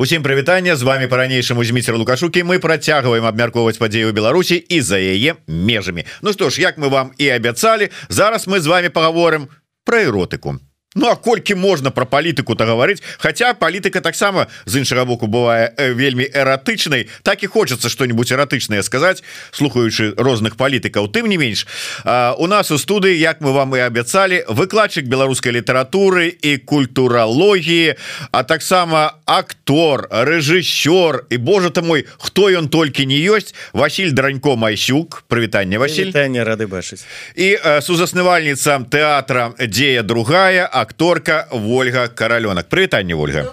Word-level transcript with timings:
Усім 0.00 0.22
прывітання 0.22 0.76
з 0.76 0.82
вами 0.82 1.08
по-ранейшаму 1.08 1.64
зміцер 1.64 1.96
лукашукі 1.96 2.40
мы 2.42 2.56
працягваем 2.58 3.26
абмяркоўваць 3.28 3.76
падзею 3.76 4.14
Беларусі 4.16 4.56
і 4.56 4.80
за 4.80 4.96
яе 4.96 5.34
межамі. 5.44 6.06
Ну 6.24 6.32
што 6.32 6.48
ж 6.48 6.64
як 6.64 6.80
мы 6.80 6.88
вам 6.88 7.12
і 7.20 7.28
абяцалі 7.28 7.90
зараз 8.08 8.48
мы 8.48 8.64
з 8.64 8.66
вами 8.66 8.88
паговорым 8.88 9.52
про 9.84 10.00
эротыку 10.00 10.56
Ну 10.96 11.06
а 11.06 11.14
колькі 11.14 11.54
можна 11.54 11.90
про 11.94 12.02
палітыку-то 12.02 12.66
гаварыць? 12.66 12.98
Хаця 13.22 13.54
палітыка 13.54 14.00
таксама 14.02 14.50
з 14.66 14.82
іншага 14.82 15.04
боку 15.06 15.30
бывае 15.30 15.70
э, 15.78 15.94
вельмі 15.94 16.26
эратычнай. 16.26 17.06
Так 17.22 17.44
і 17.44 17.46
хочется 17.46 17.88
что-нибудь 17.88 18.32
эратычнае 18.32 18.82
сказаць 18.82 19.22
слухаючы 19.52 20.18
розных 20.18 20.56
палітыкаў. 20.58 21.06
Тым 21.14 21.30
не 21.30 21.38
менш 21.38 21.66
а, 22.02 22.34
у 22.34 22.48
нас 22.50 22.72
у 22.72 22.78
студыі 22.78 23.14
як 23.14 23.38
мы 23.40 23.54
вам 23.54 23.76
і 23.76 23.86
абяцалі 23.86 24.42
выкладчык 24.50 25.06
беларускай 25.06 25.52
літаратуры 25.52 26.26
і 26.26 26.58
культуралогіі 26.58 27.94
а 28.32 28.42
таксама 28.42 29.14
актор 29.26 30.10
рэжысёр. 30.10 31.22
І 31.30 31.36
Боже 31.38 31.70
ты 31.70 31.86
мой 31.86 32.06
хто 32.18 32.50
ён 32.50 32.66
толькі 32.66 33.06
не 33.06 33.22
ёсць? 33.30 33.54
Василь 33.72 34.10
дранько 34.10 34.56
майсюк 34.56 35.22
прывітанне 35.30 35.78
Василь 35.78 36.10
рады 36.10 36.66
бачыць. 36.66 37.06
І 37.38 37.54
э, 37.62 37.80
сузаснавальніца 37.80 38.82
тэатра 38.90 39.54
дзея 39.54 40.02
другая 40.02 40.66
а 40.66 40.79
акторка 40.80 41.48
Вольга 41.50 42.08
каралёнак. 42.08 42.68
Прывітанне 42.68 43.14
Вольга 43.14 43.44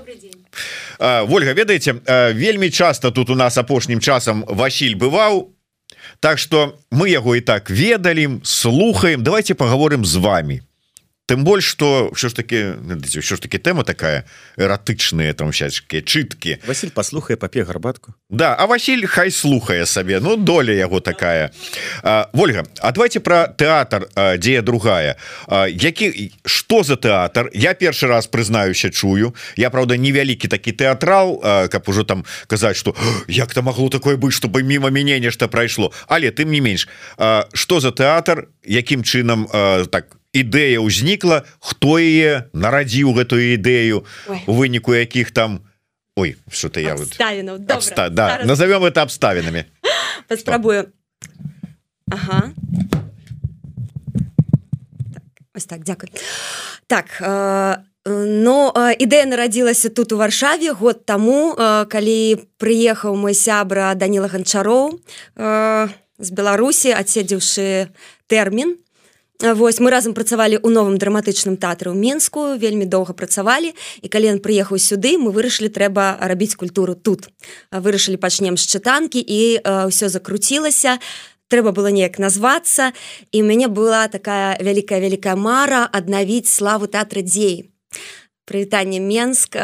Вольга 1.00 1.54
ведаеце 1.54 1.94
вельмі 2.34 2.70
часто 2.70 3.12
тут 3.12 3.30
у 3.30 3.36
нас 3.36 3.58
апошнім 3.58 4.00
часам 4.00 4.44
Василь 4.48 4.96
бываў 4.96 5.48
Так 6.20 6.40
что 6.40 6.80
мы 6.92 7.10
яго 7.10 7.36
і 7.36 7.42
так 7.42 7.70
ведалі 7.70 8.30
слухаем. 8.44 9.24
Давайте 9.24 9.54
поговорим 9.54 10.06
з 10.06 10.16
вами 10.16 10.62
тым 11.28 11.44
больш 11.44 11.66
что 11.66 12.12
що 12.16 12.30
ж 12.30 12.36
таки 12.36 12.74
що 13.20 13.36
ж 13.36 13.42
таки 13.42 13.58
тэма 13.58 13.84
такая 13.84 14.24
эратычная 14.58 15.34
там 15.34 15.52
всяческие 15.52 16.02
чытки 16.02 16.60
Василь 16.68 16.90
послухае 16.90 17.36
папе 17.36 17.64
гарбатку 17.64 18.14
Да 18.30 18.56
а 18.56 18.66
Василь 18.66 19.06
хай 19.06 19.32
слухае 19.32 19.86
сабе 19.86 20.20
Ну 20.20 20.38
доля 20.38 20.74
яго 20.74 21.00
такая. 21.00 21.52
А, 22.04 22.30
Вольга 22.34 22.66
А 22.80 22.92
давайте 22.92 23.20
про 23.20 23.48
тэатр 23.48 24.08
дзея 24.38 24.62
другая 24.62 25.18
а, 25.48 25.68
які 25.68 26.32
что 26.46 26.84
за 26.84 26.96
тэатр 26.96 27.50
я 27.54 27.74
першы 27.74 28.08
раз 28.08 28.28
прызнаюся 28.28 28.90
чую. 28.90 29.36
Я 29.58 29.70
правда 29.70 29.98
невялікі 29.98 30.48
такі 30.48 30.72
тэатрал 30.72 31.42
каб 31.70 31.84
ужо 31.88 32.04
там 32.04 32.26
казаць 32.48 32.78
что 32.78 32.96
як 33.28 33.54
то 33.54 33.62
магло 33.62 33.90
такое 33.90 34.16
быть 34.16 34.32
чтобы 34.34 34.64
мимо 34.64 34.90
мяне 34.90 35.20
нешта 35.20 35.48
прайшло 35.48 35.92
але 36.08 36.32
тым 36.32 36.52
не 36.52 36.62
менш 36.62 36.88
что 37.54 37.80
за 37.80 37.92
тэатр 37.92 38.48
якім 38.64 39.04
чынам 39.04 39.48
так 39.92 40.17
ідэя 40.38 40.82
ўзнікла 40.86 41.44
хто 41.60 41.98
яе 41.98 42.50
нарадзіў 42.54 43.18
гэтую 43.18 43.58
ідэю 43.58 44.06
у 44.46 44.52
выніку 44.54 44.94
якіх 44.94 45.34
там 45.34 45.66
Ой 46.18 46.36
что-то 46.50 46.80
я 46.80 46.96
вот 46.96 47.14
Обста... 47.70 48.10
да. 48.10 48.42
назовем 48.44 48.84
это 48.84 49.02
абставінамі. 49.02 49.66
Паспрабую. 50.28 50.90
Ага. 52.10 52.54
так, 55.14 55.24
ось 55.54 55.66
так 55.66 55.84
дзякуй 55.84 56.10
так 56.88 57.06
э... 57.22 57.78
Но 58.08 58.72
ідэя 58.72 59.28
нарадзілася 59.28 59.90
тут 59.92 60.16
у 60.16 60.18
варшаве 60.18 60.72
год 60.72 61.04
таму 61.04 61.52
калі 61.92 62.40
прыехаў 62.56 63.20
мой 63.20 63.36
сябра 63.36 63.92
Даніла 64.00 64.32
ганчароў 64.32 64.96
з 65.36 66.30
Беларусі 66.32 66.96
адседзеўшы 66.96 67.92
тэрмін 68.32 68.80
Вось 69.40 69.80
мы 69.80 69.94
разам 69.94 70.18
працавалі 70.18 70.58
ў 70.58 70.70
новым 70.74 70.98
драматычным 70.98 71.62
тэатры 71.62 71.94
ў 71.94 72.18
Мску 72.18 72.58
вельмі 72.58 72.90
доўга 72.90 73.14
працавалі 73.14 73.70
і 74.02 74.08
калі 74.10 74.34
ён 74.34 74.40
прыехаў 74.42 74.82
сюды 74.82 75.14
мы 75.22 75.30
вырашылі 75.30 75.70
трэба 75.70 76.18
рабіць 76.26 76.58
культуру 76.58 76.98
тут. 76.98 77.30
Вырашылі 77.70 78.18
пачнем 78.18 78.58
з 78.58 78.66
чытанкі 78.66 79.22
і 79.22 79.62
ўсё 79.94 80.10
закруцілася 80.10 80.98
трэба 81.54 81.70
было 81.70 81.94
неяк 81.94 82.18
назвацца 82.18 82.98
і 83.30 83.38
у 83.42 83.46
мяне 83.46 83.70
была 83.70 84.10
такая 84.10 84.58
вялікая 84.58 84.98
вялікая 85.06 85.38
мара 85.38 85.86
аднавіць 85.86 86.50
славу 86.50 86.90
тэатра 86.90 87.22
дзеі 87.22 87.70
прывітанне 88.48 89.04
Менск. 89.04 89.60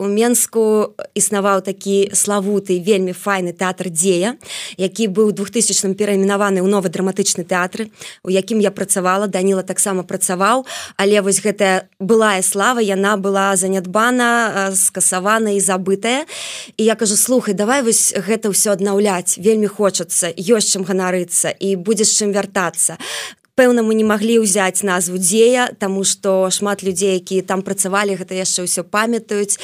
У 0.00 0.06
Менску 0.08 0.96
існаваў 1.14 1.60
такі 1.60 2.08
славуты 2.16 2.80
вельмі 2.80 3.12
файны 3.12 3.52
тэатр 3.52 3.92
дзея 3.92 4.40
які 4.80 5.12
быў 5.12 5.36
2000 5.36 5.94
перайменаваны 5.94 6.64
ў 6.64 6.68
новы 6.72 6.88
драматычны 6.88 7.44
тэатры 7.44 7.92
у 8.24 8.32
якім 8.32 8.64
я 8.64 8.72
працавала 8.72 9.28
Даніла 9.28 9.62
таксама 9.62 10.02
працаваў. 10.02 10.64
Але 10.96 11.20
вось 11.20 11.44
гэтая 11.44 11.92
былая 12.00 12.42
слава 12.42 12.80
яна 12.80 13.20
была 13.20 13.52
занядбана 13.56 14.72
скасавана 14.72 15.52
і 15.52 15.60
забытая. 15.60 16.24
І 16.76 16.82
я 16.84 16.94
кажу 16.96 17.16
слухай 17.16 17.54
давай 17.54 17.84
вось 17.84 18.16
гэта 18.16 18.48
ўсё 18.48 18.72
аднаўляць. 18.72 19.36
Вельмі 19.36 19.68
хочацца 19.68 20.32
ёсць 20.32 20.72
чым 20.72 20.88
ганарыцца 20.88 21.52
і 21.52 21.76
будзеш 21.76 22.16
чым 22.16 22.32
вяртацца 22.32 22.96
пэўна 23.54 23.82
мы 23.84 23.94
не 23.94 24.04
маглі 24.04 24.40
ўзяць 24.42 24.82
назву 24.82 25.20
дзея 25.20 25.70
тому 25.78 26.04
что 26.04 26.50
шмат 26.50 26.82
людзей 26.82 27.20
якія 27.20 27.42
там 27.42 27.62
працавалі 27.62 28.16
гэта 28.16 28.34
яшчэ 28.34 28.64
ўсё 28.64 28.82
памятаюць. 28.84 29.58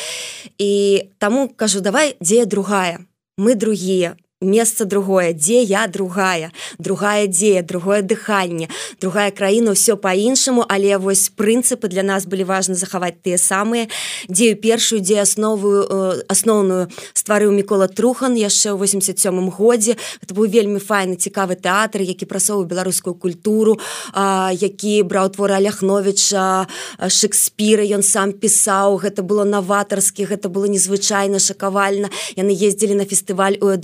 І 0.59 1.09
таму 1.19 1.49
кажу 1.49 1.81
давай 1.81 2.16
дзея 2.21 2.44
другая. 2.44 3.04
Мы 3.38 3.54
другія 3.54 4.16
месца 4.41 4.84
другое 4.84 5.32
дзе 5.32 5.62
я 5.62 5.87
другая. 5.88 6.53
Другая 6.78 7.26
дзея 7.26 7.62
другое 7.62 8.03
дыханне 8.03 8.69
другая 9.00 9.31
краіна 9.31 9.75
ўсё 9.75 9.99
по-іншаму 9.99 10.62
але 10.69 10.94
вось 10.99 11.31
прынцыпы 11.34 11.91
для 11.91 12.03
нас 12.03 12.22
былі 12.26 12.47
важны 12.47 12.75
захаваць 12.78 13.19
тыя 13.19 13.34
самыя. 13.34 13.91
Дзею 14.31 14.54
першую 14.54 15.03
дзе 15.03 15.22
асновую 15.22 15.82
э, 15.82 16.22
асноўную 16.31 16.87
стварыў 17.19 17.50
мікола 17.50 17.91
трухан 17.91 18.38
яшчэ 18.38 18.75
ў 18.75 18.78
87 18.78 19.50
годзе. 19.50 19.99
Это 20.22 20.34
быў 20.34 20.47
вельмі 20.47 20.78
файны 20.78 21.19
цікавы 21.19 21.59
тэатр 21.59 22.06
які 22.06 22.26
прасову 22.26 22.62
беларускую 22.62 23.19
культуру 23.19 23.78
а, 24.15 24.55
які 24.55 25.03
браў 25.03 25.34
творы 25.34 25.59
аляхновича 25.59 26.70
шекспіра 27.10 27.82
ён 27.82 28.06
сам 28.06 28.31
пісаў. 28.31 29.03
Гэта 29.03 29.26
было 29.26 29.43
наватарскі 29.43 30.31
гэта 30.31 30.47
было 30.47 30.70
незвычайна 30.70 31.43
шакавальна. 31.43 32.10
Яны 32.38 32.55
ездзілі 32.55 33.03
на 33.03 33.05
фестываль 33.05 33.59
у 33.59 33.75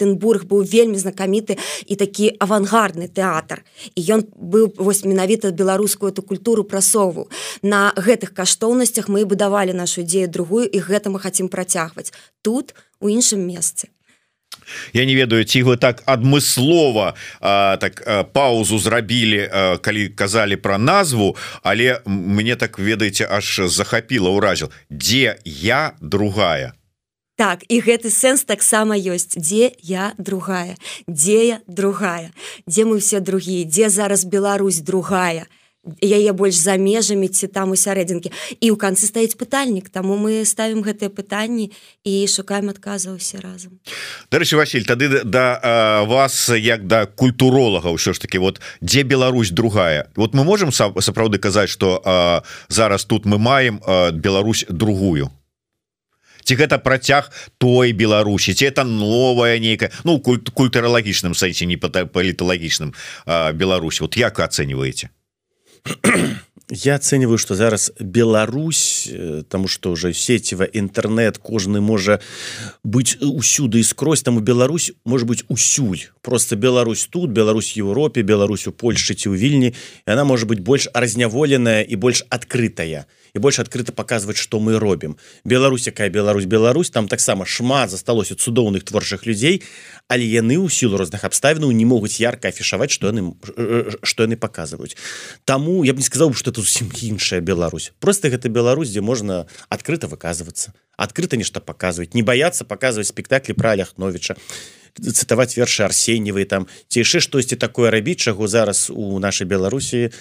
эденбург 0.45 0.55
быў 0.55 0.65
вельмі 0.65 0.99
знакаміты 0.99 1.57
і 1.87 1.97
такі 1.97 2.37
авангардны 2.39 3.09
тэатр. 3.09 3.65
І 3.95 4.01
ён 4.01 4.25
быў 4.37 4.73
вось 4.77 5.05
менавіта 5.05 5.51
беларускую 5.51 6.13
эту 6.13 6.23
культуру 6.23 6.65
прасову 6.65 7.29
на 7.63 7.93
гэтых 7.97 8.35
каштоўнасцях 8.35 9.09
мы 9.09 9.25
будавалі 9.25 9.73
нашу 9.73 10.03
ідзею 10.03 10.29
другую 10.29 10.69
і 10.69 10.79
гэта 10.79 11.11
мы 11.11 11.21
хацім 11.21 11.49
працягваць. 11.49 12.13
Тут 12.43 12.75
у 13.01 13.09
іншым 13.09 13.41
месцы. 13.41 13.89
Я 14.93 15.05
не 15.05 15.15
ведаю 15.15 15.45
ці 15.45 15.63
вы 15.63 15.77
так 15.77 16.03
адмыслова 16.07 17.15
а, 17.41 17.77
так 17.77 18.03
а, 18.07 18.25
паузу 18.25 18.79
зрабілі 18.79 19.51
калі 19.83 20.09
казалі 20.09 20.57
про 20.57 20.79
назву 20.79 21.37
але 21.63 22.01
мне 22.07 22.57
так 22.57 22.79
ведаеце 22.79 23.29
аж 23.29 23.69
захапіла 23.69 24.31
ўразіл 24.31 24.73
дзе 24.89 25.37
я 25.45 25.93
другая 26.01 26.73
Так 27.37 27.67
і 27.67 27.83
гэты 27.83 28.15
сэнс 28.15 28.47
таксама 28.47 28.95
ёсць. 28.95 29.35
Дзе 29.35 29.75
я 29.83 30.15
другая? 30.19 30.79
Дзе 31.11 31.59
я 31.59 31.59
другая? 31.67 32.31
Дзе 32.67 32.87
мы 32.87 33.03
все 33.03 33.19
другія? 33.19 33.67
Дзе 33.67 33.91
зараз 33.91 34.25
Беларусь 34.25 34.79
другая? 34.79 35.51
Яе 36.01 36.33
больш 36.33 36.55
за 36.55 36.79
межамі 36.79 37.29
ці 37.29 37.51
там 37.51 37.75
у 37.75 37.77
сярэдзінкі? 37.77 38.31
І 38.63 38.71
ў 38.71 38.79
канцы 38.79 39.11
стаіць 39.11 39.35
пытальнік 39.35 39.91
таму 39.91 40.15
мы 40.15 40.47
ставім 40.47 40.87
гэтыя 40.87 41.11
пытанні 41.11 41.75
і 42.07 42.15
шукаем 42.31 42.71
адказа 42.71 43.11
ўсе 43.19 43.43
разам. 43.43 43.83
Дарэчы 44.31 44.55
Васіль 44.55 44.87
тады 44.87 45.27
да 45.27 45.59
а, 45.59 46.07
вас 46.07 46.55
як 46.55 46.87
да 46.87 47.05
культуролага 47.11 47.91
ўсё 47.91 48.15
ж 48.15 48.23
таки 48.23 48.39
вот 48.39 48.63
дзе 48.79 49.03
Беларусь 49.03 49.51
другая? 49.51 50.07
Вот 50.15 50.39
мы 50.39 50.47
можемм 50.47 50.71
сапраўды 50.71 51.43
казаць 51.43 51.69
что 51.69 51.99
зараз 52.71 53.05
тут 53.05 53.27
мы 53.27 53.43
маем 53.43 53.83
Беларусь 54.15 54.65
другую 54.71 55.35
ці 56.45 56.55
гэта 56.55 56.79
працяг 56.79 57.33
той 57.59 57.93
Беларусі 57.93 58.55
ці 58.55 58.69
это 58.69 58.85
новая 58.85 59.59
нейкая 59.59 59.91
ну 60.05 60.21
культ 60.21 60.51
культуралагічным 60.51 61.35
сэнсе 61.35 61.67
не 61.67 61.77
паліталагічным 61.77 62.95
Беларусь. 63.55 64.01
Вот 64.01 64.17
як 64.17 64.39
оцениваете? 64.39 65.11
Я 66.71 66.95
оцениваю 66.95 67.39
что 67.39 67.55
зараз 67.55 67.93
Беларусь 68.01 69.11
тому 69.49 69.69
что 69.69 69.91
уже 69.91 70.15
сетева 70.15 70.65
интернет 70.65 71.39
кожны 71.39 71.81
можа 71.81 72.21
быть 72.83 73.19
усюды 73.21 73.81
і 73.81 73.83
скрозь 73.83 74.23
там 74.23 74.37
у 74.37 74.41
Беларусь 74.41 74.93
может 75.05 75.29
быть 75.29 75.45
усюль 75.49 76.09
просто 76.23 76.57
Беларусь 76.57 77.07
тут 77.07 77.31
Беларусь 77.31 77.77
Еўропе 77.77 78.23
Беларусь 78.23 78.67
у 78.67 78.73
Польшчы 78.73 79.15
ці 79.15 79.29
ў 79.29 79.37
вільні 79.37 79.75
она 80.07 80.25
может 80.25 80.49
быть 80.49 80.61
больш 80.61 80.89
разняволеная 80.95 81.83
і 81.83 81.97
больш 81.97 82.25
адкрытая 82.31 83.05
і 83.35 83.39
больш 83.39 83.59
адкрыта 83.59 83.93
показваць 83.93 84.39
что 84.39 84.61
мы 84.61 84.79
робім 84.79 85.17
Беларусь 85.45 85.87
якая 85.87 86.09
Беларусь? 86.09 86.47
Беларусь 86.47 86.91
там 86.91 87.09
таксама 87.09 87.45
шмат 87.47 87.91
засталося 87.91 88.35
цудоўных 88.35 88.85
творчых 88.85 89.27
людзей 89.27 89.63
але 90.09 90.25
яны 90.25 90.57
ў 90.57 90.71
сілу 90.71 90.97
розных 90.97 91.25
абставінаў 91.25 91.75
не 91.75 91.85
могуць 91.85 92.21
ярко 92.21 92.49
афішаваць 92.49 92.91
что 92.95 93.11
яны 93.11 93.35
что 94.03 94.23
яны 94.23 94.37
показваюць 94.37 94.97
Таму 95.45 95.85
я 95.85 95.93
б 95.93 95.99
не 95.99 96.07
сказаў 96.07 96.35
что 96.35 96.51
это 96.51 96.61
зусім 96.61 96.91
іншая 97.03 97.41
Беларусь. 97.41 97.93
Просто 98.01 98.31
гэта 98.31 98.49
Беларусь 98.49 98.91
дзе 98.91 99.01
можна 99.01 99.47
адкрыта 99.69 100.07
выказвацца 100.07 100.73
адкрыта 100.97 101.37
нешта 101.37 101.61
показваць 101.61 102.15
не 102.15 102.23
баяцца 102.23 102.65
показваць 102.65 103.11
спектаклі 103.11 103.55
пра 103.55 103.75
ляхновича 103.75 104.37
цытаваць 104.95 105.57
вершы 105.59 105.83
арсеньевай 105.83 106.47
там 106.47 106.71
ці 106.89 107.03
яшчэ 107.03 107.19
штосьці 107.19 107.59
такое 107.59 107.91
рабіць 107.91 108.23
чаго 108.23 108.47
зараз 108.47 108.91
у 108.95 109.19
нашай 109.19 109.47
беларусі 109.47 110.15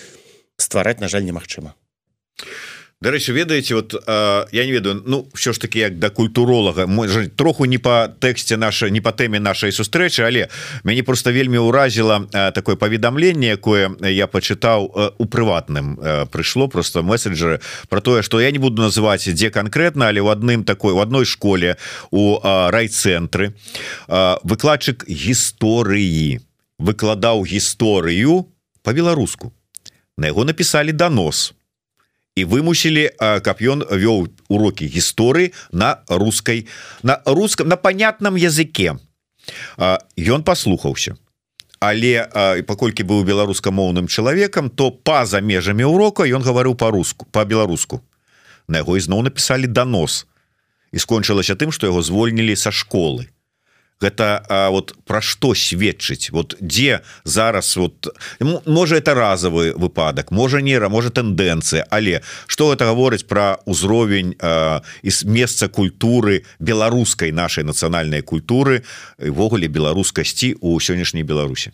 ствараць 0.58 1.00
на 1.00 1.08
жаль 1.08 1.26
немагчыма 1.30 1.78
Дарэчы 3.04 3.34
ведаеце 3.34 3.76
вот 3.76 3.94
э, 3.94 4.46
я 4.52 4.66
не 4.66 4.72
ведаю 4.72 5.04
Ну 5.06 5.28
все 5.34 5.52
ж 5.52 5.60
таки 5.60 5.80
як 5.80 6.00
да 6.00 6.10
культуролага 6.10 6.88
можа 6.88 7.28
троху 7.28 7.66
не 7.66 7.78
по 7.78 8.08
тэксце 8.08 8.56
наша 8.56 8.90
не 8.90 9.02
по 9.02 9.12
тэме 9.12 9.40
нашай 9.40 9.72
сустрэчы 9.72 10.24
але 10.24 10.48
мяне 10.84 11.04
просто 11.04 11.32
вельмі 11.32 11.58
ўразіла 11.58 12.24
э, 12.32 12.52
такое 12.56 12.76
паведамленне 12.76 13.60
якое 13.60 13.92
я 14.08 14.28
пачытаў 14.28 14.88
э, 14.96 15.12
у 15.18 15.26
прыватным 15.26 16.00
э, 16.00 16.26
прыйшло 16.32 16.68
просто 16.68 17.04
месседжеры 17.04 17.60
про 17.90 18.00
тое 18.00 18.22
что 18.22 18.40
я 18.40 18.52
не 18.52 18.60
буду 18.60 18.82
называть 18.82 19.28
дзе 19.28 19.50
конкретно 19.50 20.08
але 20.08 20.22
у 20.22 20.30
адным 20.30 20.64
такой 20.64 20.94
у 20.94 21.00
одной 21.00 21.26
школе 21.26 21.76
у 22.12 22.40
э, 22.40 22.70
райцэнтры 22.70 23.52
э, 24.08 24.36
выкладчык 24.44 25.04
гісторыі 25.10 26.40
выкладаў 26.80 27.44
гісторыю 27.44 28.48
по-беларуску 28.82 29.52
на 30.18 30.28
яго 30.28 30.46
написали 30.46 30.92
донос 30.92 31.52
у 31.52 31.63
і 32.36 32.46
вымусілі 32.46 33.10
каб 33.18 33.62
ён 33.62 33.86
вёў 33.90 34.30
урокі 34.50 34.88
гісторыі 34.90 35.54
на 35.72 36.02
рускай 36.10 36.66
на 37.04 37.22
рускам 37.26 37.68
на 37.68 37.78
понятным 37.78 38.36
языке. 38.36 38.98
Ён 40.18 40.42
паслухаўся 40.44 41.16
але 41.84 42.64
паколькі 42.64 43.04
быў 43.04 43.28
беларускамоўным 43.28 44.08
чалавекам 44.08 44.70
то 44.72 44.90
па-за 44.92 45.44
межамі 45.44 45.84
урока 45.84 46.24
ён 46.24 46.40
гаварыў 46.40 46.80
по-руску 46.80 47.28
по-беларуску 47.32 48.00
на 48.68 48.80
яго 48.80 48.96
ізноў 48.96 49.28
написали 49.28 49.68
донос. 49.68 50.24
І 50.94 51.02
скончылася 51.02 51.58
тым 51.60 51.74
што 51.76 51.90
яго 51.90 52.02
звольнілі 52.02 52.56
са 52.56 52.72
школы 52.72 53.28
гэта 54.02 54.46
а, 54.48 54.70
вот 54.70 54.96
пра 55.06 55.22
што 55.22 55.54
сведчыць? 55.54 56.32
Вот 56.32 56.56
дзе 56.60 57.02
зараз 57.24 57.76
вот 57.78 58.08
можа 58.66 58.98
это 58.98 59.14
разовы 59.14 59.74
выпадак 59.76 60.32
можа 60.32 60.62
нера 60.62 60.90
можа 60.90 61.10
тэндэнцыя 61.10 61.88
але 61.90 62.22
что 62.48 62.74
это 62.74 62.86
гаворыць 62.86 63.28
про 63.28 63.60
ўзровень 63.66 64.36
из 65.04 65.24
месца 65.24 65.70
культуры 65.70 66.44
беларускай 66.60 67.32
нашай 67.32 67.64
нацыянальнай 67.64 68.22
культуры 68.22 68.84
івогуле 69.20 69.68
беларускасці 69.68 70.58
у 70.62 70.80
сённяшняй 70.80 71.24
Беларусі? 71.24 71.72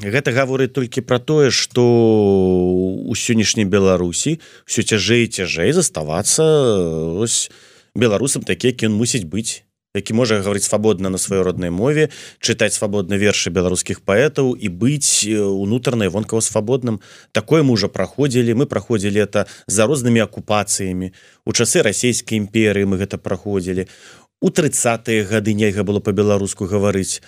Гэта 0.00 0.32
гаворыць 0.32 0.72
толькі 0.72 1.04
про 1.04 1.20
тое 1.20 1.50
что 1.52 1.84
у 1.84 3.12
сённяшняй 3.12 3.68
Беларусі 3.68 4.40
все 4.64 4.82
цяжэй 4.82 5.28
цяжэй 5.28 5.72
заставацца 5.76 6.44
ось 7.20 7.52
беларусам 8.00 8.42
такі 8.42 8.72
які 8.72 8.88
ён 8.88 8.96
мусіць 8.96 9.28
быць 9.28 9.68
які 9.94 10.14
можа 10.14 10.38
гаварыць 10.38 10.66
свабодна 10.66 11.10
на 11.10 11.18
сваёй 11.18 11.42
роднай 11.42 11.70
мове 11.74 12.10
чытаць 12.38 12.74
свабодна 12.78 13.18
вершы 13.18 13.50
беларускіх 13.50 14.06
паэтаў 14.06 14.54
і 14.54 14.70
быць 14.70 15.26
унутранай 15.26 16.08
вонкава 16.08 16.40
свабодным. 16.40 17.00
Такое 17.32 17.62
мы 17.62 17.74
уже 17.74 17.88
праходзілі. 17.88 18.54
Мы 18.54 18.66
праходзілі 18.66 19.18
это 19.18 19.46
за 19.66 19.86
рознымі 19.90 20.22
акупацыямі. 20.22 21.10
У 21.44 21.52
часы 21.52 21.82
расійскай 21.82 22.38
імперыі 22.38 22.86
мы 22.86 23.02
гэта 23.02 23.18
праходзілі. 23.18 23.90
У 24.40 24.48
тридцатые 24.48 25.26
гады 25.26 25.52
нельга 25.52 25.82
было 25.82 26.00
по-беларуску 26.00 26.64
гаварыць 26.64 27.20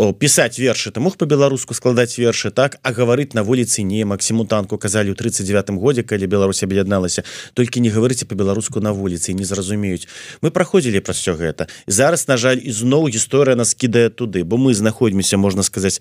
пісаць 0.00 0.56
вершы 0.56 0.90
ты 0.90 1.00
мог 1.00 1.16
по-беларуску 1.20 1.74
складаць 1.76 2.16
вершы 2.16 2.50
так 2.50 2.78
а 2.82 2.92
гаварыць 2.96 3.36
на 3.36 3.42
вуліцы 3.44 3.84
не 3.84 4.04
Масіму 4.08 4.46
танку 4.48 4.78
казалі 4.80 5.12
ў 5.12 5.16
39 5.18 5.76
годзе 5.76 6.02
калі 6.02 6.24
Беларусь 6.24 6.64
аб'ядналася 6.64 7.24
толькі 7.52 7.84
не 7.84 7.92
гаварыце 7.92 8.24
по-беларуску 8.24 8.80
на 8.80 8.96
вуліцы 8.96 9.36
не 9.36 9.44
зразумеюць 9.44 10.08
мы 10.40 10.50
праходзілі 10.50 11.04
праз 11.04 11.20
все 11.20 11.36
гэта. 11.36 11.68
Зараз 11.86 12.28
на 12.32 12.40
жаль 12.40 12.64
ізноў 12.64 13.12
гісторыя 13.12 13.60
нас 13.60 13.76
кідае 13.76 14.08
туды 14.08 14.40
бо 14.44 14.56
мы 14.56 14.72
знаходзімся 14.72 15.36
можна 15.36 15.62
сказаць 15.62 16.00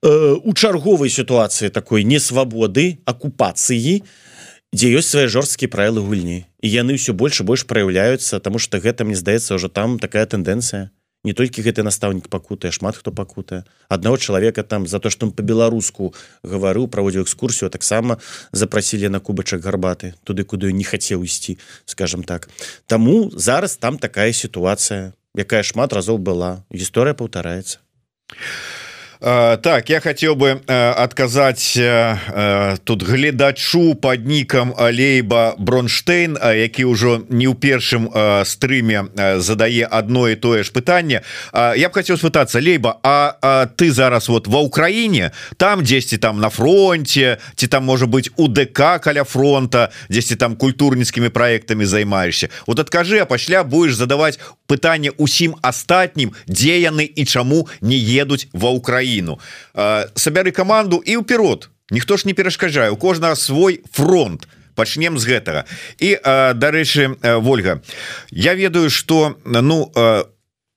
э, 0.00 0.08
у 0.40 0.54
чарговай 0.56 1.12
сітуацыі 1.12 1.68
такой 1.68 2.08
несвабоды 2.08 3.04
акупацыі 3.04 4.08
дзе 4.72 4.88
ёсць 4.88 5.12
свае 5.12 5.28
жорсткія 5.28 5.68
правілы 5.68 6.00
гульні. 6.00 6.48
І 6.64 6.68
яны 6.68 6.96
ўсё 6.96 7.12
больш 7.12 7.44
больш 7.44 7.68
праяўляюцца 7.68 8.40
тому 8.40 8.56
что 8.56 8.80
гэта 8.80 9.04
мне 9.04 9.20
здаецца 9.20 9.60
ўжо 9.60 9.68
там 9.68 10.00
такая 10.00 10.24
тэндэнцыя 10.24 10.88
не 11.24 11.32
толькі 11.32 11.62
гэты 11.62 11.82
настаўнік 11.86 12.28
пакутае 12.28 12.72
шмат 12.72 12.96
хто 12.96 13.14
пакутае 13.14 13.62
аднаго 13.88 14.18
чалавека 14.18 14.62
там 14.62 14.86
за 14.86 14.98
то 14.98 15.10
он 15.22 15.30
по-беларуску 15.30 16.14
гаварыў 16.42 16.88
праводзіў 16.88 17.22
экскурсію 17.22 17.70
таксама 17.70 18.18
запрасілі 18.52 19.08
на 19.08 19.20
кубачак 19.20 19.60
гарбаты 19.60 20.14
туды 20.24 20.44
куды 20.44 20.72
не 20.72 20.84
хацеў 20.84 21.22
ісці 21.24 21.58
скажем 21.86 22.24
так. 22.24 22.48
Таму 22.86 23.30
зараз 23.34 23.76
там 23.76 23.98
такая 23.98 24.32
сітуацыя 24.32 25.12
якая 25.34 25.62
шмат 25.62 25.92
разоў 25.92 26.18
была. 26.18 26.64
Гісторыя 26.68 27.14
паўтараецца. 27.14 27.78
а 28.32 28.81
так 29.22 29.88
я 29.88 30.00
хотел 30.00 30.34
бы 30.34 30.60
адказаць 30.66 31.78
тут 32.82 33.02
гледачу 33.02 33.94
под 33.94 34.26
нікам 34.26 34.74
алейба 34.74 35.54
бронштейн 35.58 36.34
які 36.42 36.90
ўжо 36.90 37.22
не 37.30 37.46
ў 37.46 37.54
першым 37.54 38.10
стрыме 38.42 39.06
задае 39.38 39.86
одно 39.86 40.26
і 40.26 40.34
тое 40.34 40.66
ж 40.66 40.74
пытанне. 40.74 41.22
Я 41.54 41.86
б 41.86 41.92
хотел 41.94 42.18
спытацца 42.18 42.58
лейба 42.58 42.98
А 43.02 43.70
ты 43.78 43.94
зараз 43.94 44.26
вот 44.26 44.48
ва 44.50 44.58
Украіне 44.58 45.30
там 45.56 45.86
дзесьці 45.86 46.18
там 46.18 46.40
на 46.40 46.50
фронте 46.50 47.38
ці 47.54 47.66
там 47.66 47.84
можа 47.86 48.10
быть 48.10 48.30
у 48.34 48.48
ДК 48.48 48.98
каля 48.98 49.22
фронта 49.22 49.94
дзесьці 50.10 50.34
там 50.34 50.56
культурніцкімі 50.56 51.28
проектамі 51.28 51.84
займаешься. 51.84 52.50
Вот 52.66 52.80
адкажы 52.80 53.22
а 53.22 53.26
пасля 53.26 53.62
будешь 53.62 53.94
задавать 53.94 54.40
пытанне 54.66 55.14
усім 55.14 55.54
астатнім 55.62 56.34
дзе 56.50 56.82
яны 56.82 57.06
і 57.06 57.22
чаму 57.22 57.68
не 57.80 58.02
едуць 58.02 58.50
ва 58.52 58.74
Украіне 58.74 59.11
краіну 59.12 59.38
сабяры 60.16 60.52
каманду 60.52 61.02
і 61.04 61.20
ўперод 61.20 61.68
ніхто 61.90 62.16
ж 62.16 62.26
не 62.26 62.34
перашкаджае 62.34 62.90
у 62.90 62.96
кожнага 62.96 63.36
свой 63.36 63.82
фронт. 63.92 64.48
Пачнем 64.74 65.18
з 65.20 65.28
гэтага. 65.28 65.64
І 66.00 66.16
дарэчы 66.56 67.20
Вольга 67.44 67.82
я 68.30 68.54
ведаю 68.54 68.88
что 68.88 69.36
ну 69.44 69.92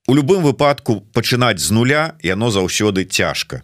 у 0.07 0.13
любым 0.13 0.43
выпадку 0.43 0.99
пачынаць 1.13 1.63
з 1.63 1.71
нуля 1.71 2.15
яно 2.21 2.51
заўсёды 2.51 3.05
цяжка 3.05 3.63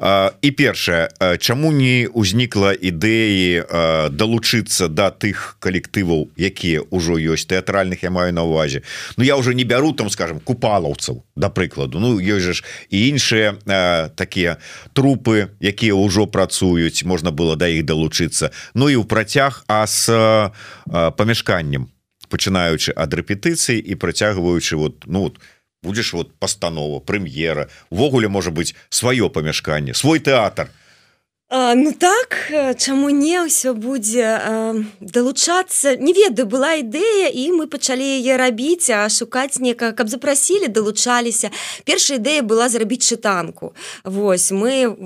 і 0.00 0.50
першае 0.56 1.08
чаму 1.38 1.72
не 1.72 2.08
ўзнікла 2.08 2.72
ідэі 2.76 3.66
далучыцца 4.12 4.88
да 4.88 5.10
тых 5.10 5.56
калектываў 5.62 6.28
якія 6.36 6.84
ўжо 6.90 7.18
ёсць 7.18 7.48
тэатральных 7.48 8.02
я 8.02 8.10
маю 8.10 8.32
на 8.32 8.42
увазе 8.44 8.82
Ну 9.16 9.24
я 9.24 9.36
уже 9.36 9.54
не 9.54 9.64
бяру 9.64 9.92
там 9.92 10.10
скажем 10.10 10.40
купалаўцаў 10.40 11.24
да 11.36 11.48
прыкладу. 11.48 12.00
Ну 12.00 12.18
ёсць 12.20 12.44
жа 12.44 12.52
ж 12.52 12.64
і 12.90 13.08
іншыя 13.08 13.56
такія 14.16 14.58
трупы 14.92 15.52
якія 15.60 15.94
ўжо 15.94 16.26
працуюць 16.26 17.04
можна 17.04 17.30
было 17.30 17.56
да 17.56 17.68
іх 17.68 17.84
далучыцца. 17.84 18.50
Ну 18.74 18.88
і 18.88 18.96
ў 18.96 19.04
працяг 19.06 19.64
а 19.68 19.86
с 19.86 20.08
памяшканнем 20.86 21.88
пачынаючы 22.28 22.96
ад 22.96 23.12
рэпетыцыі 23.12 23.76
і 23.76 23.94
працягваючы 23.94 24.76
вот 24.76 25.04
ну 25.06 25.28
вот 25.28 25.36
будешь 25.82 26.12
вот 26.12 26.34
постанова 26.34 27.00
прэм'ера 27.00 27.68
увогуле 27.90 28.28
можа 28.28 28.50
быть 28.50 28.74
сваё 28.88 29.28
памяшканне 29.28 29.94
свой 29.94 30.20
тэатр 30.20 30.70
А, 31.54 31.74
ну 31.74 31.92
так 31.92 32.48
чаму 32.80 33.10
не 33.12 33.36
ўсё 33.44 33.76
будзе 33.76 34.24
далучацца. 35.04 36.00
Не 36.00 36.16
ведаю 36.16 36.48
была 36.48 36.80
ідэя 36.80 37.28
і 37.28 37.52
мы 37.52 37.68
пачалі 37.68 38.00
яе 38.00 38.40
рабіць 38.40 38.88
а 38.88 39.04
шукаць 39.12 39.60
нека 39.60 39.92
каб 39.92 40.08
запрасілі 40.08 40.72
далучаліся. 40.72 41.52
Першая 41.84 42.16
ідэя 42.16 42.40
была 42.40 42.72
зрабіць 42.72 43.04
чытанку. 43.04 43.76
Вось 44.00 44.48
мы 44.48 44.96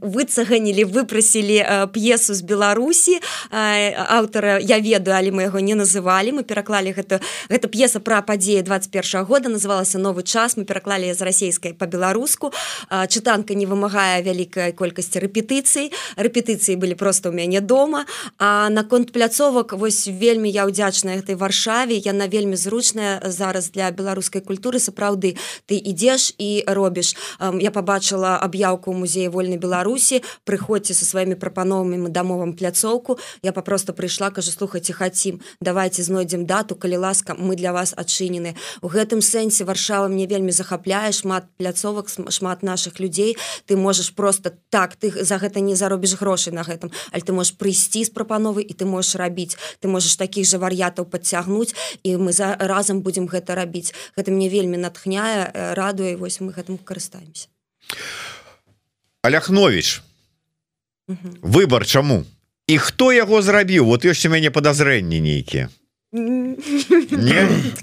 выцаганілі 0.00 0.88
выпрасілі 0.88 1.92
п'есу 1.92 2.32
з 2.32 2.40
беларусі 2.40 3.20
аўтара 3.52 4.64
я 4.64 4.80
ведаю 4.80 5.20
але 5.20 5.28
мы 5.28 5.52
яго 5.52 5.60
не 5.60 5.76
называлі. 5.76 6.40
Мы 6.40 6.42
пераклалі 6.48 6.96
гэта 6.96 7.20
гэта 7.52 7.68
п'еса 7.68 8.00
пра 8.00 8.24
падзеі 8.24 8.64
21 8.64 9.28
года 9.28 9.52
называлася 9.52 10.00
новы 10.00 10.24
час 10.24 10.56
мы 10.56 10.64
пераклалі 10.64 11.12
з 11.12 11.20
расійскай 11.20 11.76
по-беларуску 11.76 12.48
чытанка 12.88 13.52
не 13.52 13.68
вымагае 13.68 14.24
вялікай 14.24 14.72
колькасці 14.72 15.20
рэпетыцыі 15.28 15.81
рэпетыцый 15.90 16.52
рэпетыцыі 16.52 16.76
былі 16.76 16.94
просто 16.94 17.30
у 17.30 17.32
мяне 17.32 17.60
дома. 17.60 18.06
А 18.38 18.68
наконт 18.68 19.12
пляцовак 19.12 19.72
вось 19.72 20.06
вельмі 20.06 20.50
я 20.50 20.66
ўдзячная 20.66 21.18
этой 21.18 21.34
варшаве. 21.34 21.96
Яна 21.96 22.26
вельмі 22.26 22.56
зручная 22.56 23.22
зараз 23.24 23.70
для 23.70 23.90
беларускай 23.90 24.42
культуры. 24.42 24.78
Сапраўды 24.78 25.36
ты 25.66 25.78
ідзеш 25.78 26.34
і 26.38 26.64
робіш. 26.66 27.14
Я 27.40 27.70
побачыла 27.70 28.38
аб'яўку 28.38 28.92
ў 28.92 28.96
музеі 28.98 29.28
вольнай 29.28 29.58
беларусі. 29.58 30.22
Прыходзьце 30.44 30.94
со 30.94 31.04
сваімі 31.04 31.34
прапановамі 31.34 32.10
дамовам 32.10 32.52
пляцоўку. 32.52 33.18
Я 33.42 33.52
папросту 33.52 33.92
прыйшла 33.92 34.30
кажу 34.30 34.50
слухайте 34.50 34.92
хацім 34.92 35.40
давайте 35.60 36.02
знойдзем 36.02 36.46
дату 36.46 36.74
калі 36.74 36.96
ласка 36.96 37.34
мы 37.38 37.56
для 37.56 37.72
вас 37.72 37.94
адчынены 37.96 38.56
у 38.82 38.88
гэтым 38.88 39.22
сэнсе 39.22 39.64
варшава 39.64 40.08
мне 40.08 40.26
вельмі 40.26 40.52
захапляе 40.52 41.12
шмат 41.12 41.46
пляцовак 41.56 42.08
шмат 42.08 42.62
наших 42.62 43.00
людзей. 43.00 43.36
Ты 43.66 43.76
можешь 43.76 44.14
просто 44.14 44.54
так 44.70 44.96
ты 44.96 45.12
за 45.24 45.38
гэта 45.38 45.60
не 45.60 45.71
заробіш 45.76 46.16
грошай 46.20 46.52
на 46.54 46.62
гэтым 46.62 46.92
аль 47.12 47.24
ты 47.24 47.32
можешь 47.32 47.56
прыйсці 47.56 48.04
з 48.04 48.10
прапановы 48.10 48.62
і 48.62 48.72
ты 48.74 48.84
можешь 48.84 49.14
рабіць 49.16 49.56
ты 49.80 49.88
можешь 49.88 50.16
таких 50.16 50.46
же 50.46 50.58
вар'ятаў 50.58 51.04
подцягнуць 51.04 51.74
і 52.02 52.16
мы 52.16 52.32
за 52.32 52.56
разам 52.58 53.00
будемм 53.00 53.28
гэта 53.28 53.54
рабіць 53.54 53.94
гэта 54.16 54.30
мне 54.30 54.48
вельмі 54.48 54.76
натхняе 54.76 55.50
э, 55.52 55.74
радуе 55.74 56.16
вось 56.16 56.40
мы 56.40 56.52
гэтым 56.52 56.78
карыстаемся 56.78 57.48
аляхнович 59.22 60.02
выбор 61.42 61.86
чаму 61.86 62.24
і 62.66 62.78
хто 62.78 63.12
яго 63.12 63.42
зрабіў 63.42 63.84
вот 63.86 64.04
ёсць 64.04 64.26
у 64.26 64.32
мяне 64.32 64.50
подазрэнні 64.50 65.20
нейкія 65.20 65.68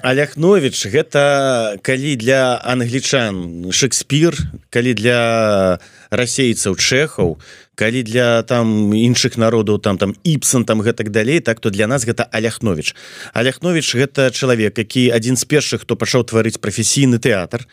Аляхнович 0.06 0.86
гэта 0.94 1.82
калі 1.82 2.14
для 2.16 2.62
англічан 2.62 3.74
Шекспір 3.74 4.38
калі 4.70 4.94
для 4.94 5.82
расейцаў 6.14 6.78
чэхаў 6.78 7.42
калі 7.80 8.04
для 8.04 8.44
там 8.44 8.92
іншых 8.92 9.40
народаў 9.40 9.80
там 9.80 9.96
там 9.96 10.12
іпсан 10.28 10.68
там 10.68 10.84
гэтак 10.84 11.16
далей 11.16 11.40
так 11.40 11.64
то 11.64 11.72
для 11.72 11.88
нас 11.88 12.04
гэта 12.04 12.28
Аляхнович 12.28 12.92
Аляхнович 13.32 13.96
гэта 13.96 14.32
чалавек 14.36 14.76
які 14.84 15.08
адзін 15.16 15.40
з 15.40 15.48
першых 15.48 15.88
хто 15.88 15.96
пачаў 15.96 16.28
тварыць 16.28 16.60
прафесійны 16.60 17.24
тэатр 17.24 17.64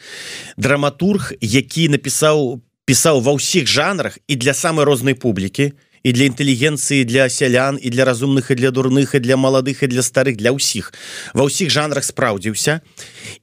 драматург 0.57 1.35
які 1.43 1.91
напісаў 1.91 2.63
пісаў 2.87 3.19
ва 3.27 3.35
ўсіх 3.35 3.67
жанрах 3.67 4.23
і 4.31 4.39
для 4.39 4.55
самай 4.55 4.87
рознай 4.87 5.19
публікі 5.19 5.75
і 6.07 6.13
для 6.15 6.31
інтэлігенцыі 6.31 7.03
для 7.03 7.27
сялян 7.27 7.83
і 7.83 7.91
для 7.91 8.07
разумных 8.07 8.55
і 8.55 8.55
для 8.55 8.71
дурных 8.71 9.19
і 9.19 9.19
для 9.19 9.35
маладых 9.35 9.83
і 9.83 9.91
для 9.91 10.07
старых 10.07 10.39
для 10.39 10.55
ўсіх. 10.55 10.95
Ва 11.35 11.51
ўсіх 11.51 11.67
жанрах 11.67 12.07
спраўдзіўся 12.07 12.79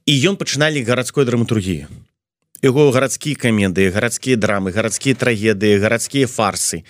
і 0.08 0.12
ён 0.24 0.40
пачыналі 0.40 0.80
гарадской 0.80 1.28
драматургіі 1.28 2.03
яго 2.64 2.88
гарадскія 2.90 3.36
камедыі 3.36 3.92
гарадскія 3.92 4.40
драмы 4.40 4.72
гарадскія 4.72 5.12
трагедыі 5.12 5.76
гарадскія 5.84 6.24
фарсы. 6.24 6.88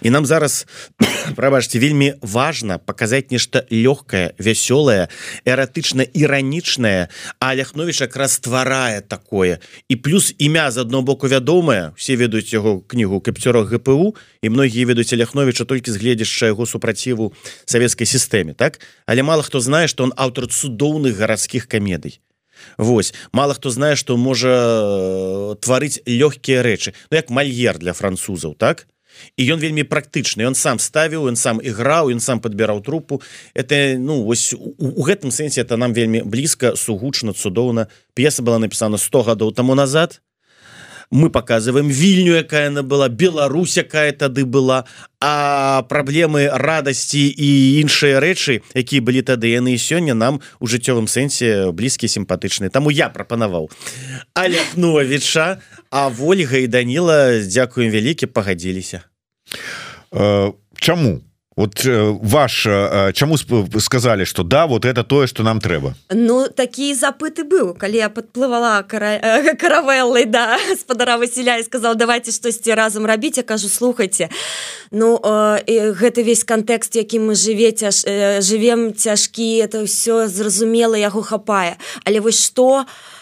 І 0.00 0.10
нам 0.10 0.26
зараз 0.26 0.66
прабачце 1.36 1.78
вельмі 1.78 2.14
важно 2.20 2.78
показать 2.78 3.30
нешта 3.30 3.68
лёгкае 3.68 4.32
вясёлае 4.40 5.08
эратычна 5.44 6.08
іранічнае 6.08 7.08
а 7.40 7.54
ляхнович 7.54 8.00
якраз 8.00 8.40
стварае 8.40 9.00
такое. 9.00 9.60
І 9.88 9.96
плюс 9.96 10.34
імя 10.38 10.70
з 10.70 10.84
адно 10.84 11.02
боку 11.02 11.28
вядомае. 11.28 11.92
Все 11.96 12.16
ведаюць 12.16 12.52
яго 12.52 12.80
кнігу 12.80 13.20
капцёра 13.20 13.64
гпу 13.64 14.16
і 14.42 14.48
многія 14.48 14.88
ведаюць 14.88 15.12
ляхновича 15.12 15.64
толькі 15.64 15.92
з 15.92 16.00
гледзяшча 16.00 16.46
яго 16.52 16.66
супраціву 16.66 17.32
савецкай 17.64 18.06
сістэме 18.06 18.54
так? 18.54 18.80
Але 19.06 19.22
мало 19.22 19.42
хто 19.42 19.60
знае 19.60 19.88
что 19.88 20.04
он 20.04 20.12
аўтар 20.16 20.48
цудоўных 20.48 21.16
гарадскіх 21.16 21.68
камедый 21.68 22.20
Вось. 22.78 23.14
Мало 23.32 23.54
хто 23.54 23.70
знае 23.70 23.96
что 23.96 24.16
можа 24.16 24.52
э, 24.52 25.56
тварыць 25.60 26.02
лёгкія 26.06 26.62
рэчы. 26.62 26.94
Ну, 27.10 27.16
як 27.16 27.30
мальер 27.30 27.78
для 27.78 27.92
французаў 27.92 28.54
так? 28.54 28.86
І 29.36 29.46
ён 29.54 29.60
вельмі 29.60 29.84
практычны. 29.86 30.46
Он 30.46 30.54
сам 30.54 30.78
ставіў 30.78 31.30
он 31.30 31.36
сам 31.36 31.60
іграў 31.62 32.10
ён 32.10 32.20
сам 32.20 32.40
подбіраў 32.40 32.82
трупу. 32.82 33.22
Это 33.54 33.96
ну 33.98 34.22
вось 34.22 34.54
у, 34.54 35.02
гэтым 35.02 35.30
сэнсе 35.30 35.62
это 35.62 35.76
нам 35.76 35.92
вельмі 35.92 36.22
блізка 36.22 36.76
сугучна 36.76 37.32
цудоўна. 37.32 37.88
П'еса 38.14 38.42
была 38.42 38.58
напісана 38.58 38.98
100 38.98 39.22
гадоў 39.22 39.52
тому 39.54 39.74
назад 39.74 40.20
мы 41.10 41.30
показываем 41.30 41.88
вільню 41.88 42.34
якая 42.34 42.68
она 42.68 42.82
была 42.82 43.08
Беларусь 43.08 43.76
якая 43.76 44.12
тады 44.12 44.44
была. 44.44 44.84
А 45.20 45.82
праблемы 45.88 46.50
радасці 46.52 47.32
і 47.32 47.80
іншыя 47.80 48.20
рэчы 48.20 48.60
якія 48.74 49.00
былі 49.00 49.22
тады 49.22 49.48
яны 49.48 49.72
і 49.74 49.80
сёння 49.80 50.14
нам 50.14 50.40
у 50.60 50.66
жыццёвым 50.66 51.08
сэнсе 51.08 51.72
блізкія 51.72 52.08
сімпатычныя. 52.08 52.68
Таму 52.68 52.90
я 52.90 53.08
прапанаваў 53.08 53.70
аляхновіча 54.34 55.60
а 55.90 56.10
ольга 56.10 56.58
і 56.58 56.66
даніла 56.66 57.40
дзякуем 57.40 57.90
вялікі 57.90 58.26
пагадзіліся. 58.26 59.04
Э, 60.12 60.52
чаму 60.76 61.22
вот 61.56 61.84
э, 61.86 62.18
ваш 62.22 62.66
э, 62.66 63.12
чаму 63.14 63.36
сказали 63.80 64.24
что 64.24 64.42
да 64.42 64.66
вот 64.66 64.84
это 64.84 65.04
тое 65.04 65.26
что 65.26 65.42
нам 65.42 65.60
трэба 65.60 65.94
Ну 66.10 66.48
такі 66.48 66.94
запыты 66.94 67.44
быў 67.44 67.74
калі 67.78 67.96
я 67.96 68.08
подплывала 68.08 68.82
кара... 68.82 69.18
Э, 69.22 69.54
каравеллай 69.60 70.24
да 70.26 70.58
спадара 70.80 71.16
Васіля 71.16 71.56
і 71.56 71.62
сказал 71.62 71.94
давайте 71.96 72.30
штосьці 72.32 72.74
разам 72.74 73.06
рабіць 73.06 73.36
я 73.36 73.42
кажу 73.42 73.68
слухайте 73.68 74.28
Ну 74.90 75.20
э, 75.22 75.92
гэты 75.92 76.22
весь 76.22 76.44
кантэкст 76.44 76.96
якім 76.96 77.30
мы 77.30 77.34
жыве 77.34 77.72
цяж 77.72 78.04
э, 78.04 78.40
жывем 78.40 78.94
цяжкі 78.94 79.62
это 79.62 79.84
все 79.84 80.28
зразумела 80.28 80.94
яго 80.94 81.22
хапае. 81.22 81.76
Але 82.04 82.20
вось 82.20 82.44
что 82.44 82.82
у 82.82 83.13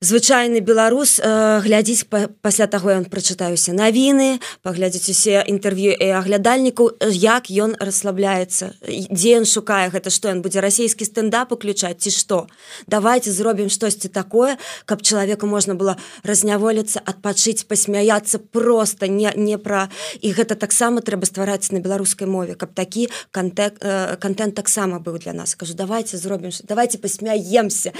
звычайны 0.00 0.60
беларус 0.62 1.18
э, 1.18 1.58
глядзіць 1.58 2.06
па, 2.06 2.30
пасля 2.38 2.70
таго 2.70 2.94
ён 2.94 3.10
прачытаюся 3.10 3.74
навіны 3.74 4.38
паглядзець 4.62 5.10
усе 5.10 5.42
інтэрв'ю 5.42 5.90
і 5.90 6.14
аглядальнікаў 6.14 7.02
як 7.18 7.50
ён 7.50 7.74
расслабляецца 7.82 8.78
дзе 8.86 9.42
ён 9.42 9.44
шукае 9.44 9.90
гэта 9.90 10.14
што 10.14 10.30
ён 10.30 10.38
будзе 10.38 10.62
расійскі 10.62 11.02
стендап 11.02 11.50
уключаць 11.50 11.98
ці 11.98 12.14
што. 12.14 12.46
Давайте 12.86 13.34
зробім 13.34 13.66
штосьці 13.74 14.06
такое 14.06 14.54
каб 14.86 15.02
чалавеку 15.02 15.50
можна 15.50 15.74
было 15.74 15.98
разняволіцца 16.22 17.02
адпачыць 17.02 17.66
пасмяяться 17.66 18.38
просто 18.38 19.10
не 19.10 19.34
не 19.34 19.58
пра. 19.58 19.90
І 20.22 20.30
гэта 20.30 20.54
таксама 20.54 21.02
трэба 21.02 21.26
ствараць 21.26 21.74
на 21.74 21.82
беларускай 21.82 22.30
мове 22.30 22.54
каб 22.54 22.70
такі 22.70 23.10
контент 23.34 23.82
э, 23.82 24.14
контент 24.22 24.54
таксама 24.54 25.02
быў 25.02 25.18
для 25.18 25.34
нас. 25.34 25.58
Кажу 25.58 25.74
давайте 25.74 26.22
зробім 26.22 26.54
давайте 26.62 27.02
пасмяемся 27.02 27.90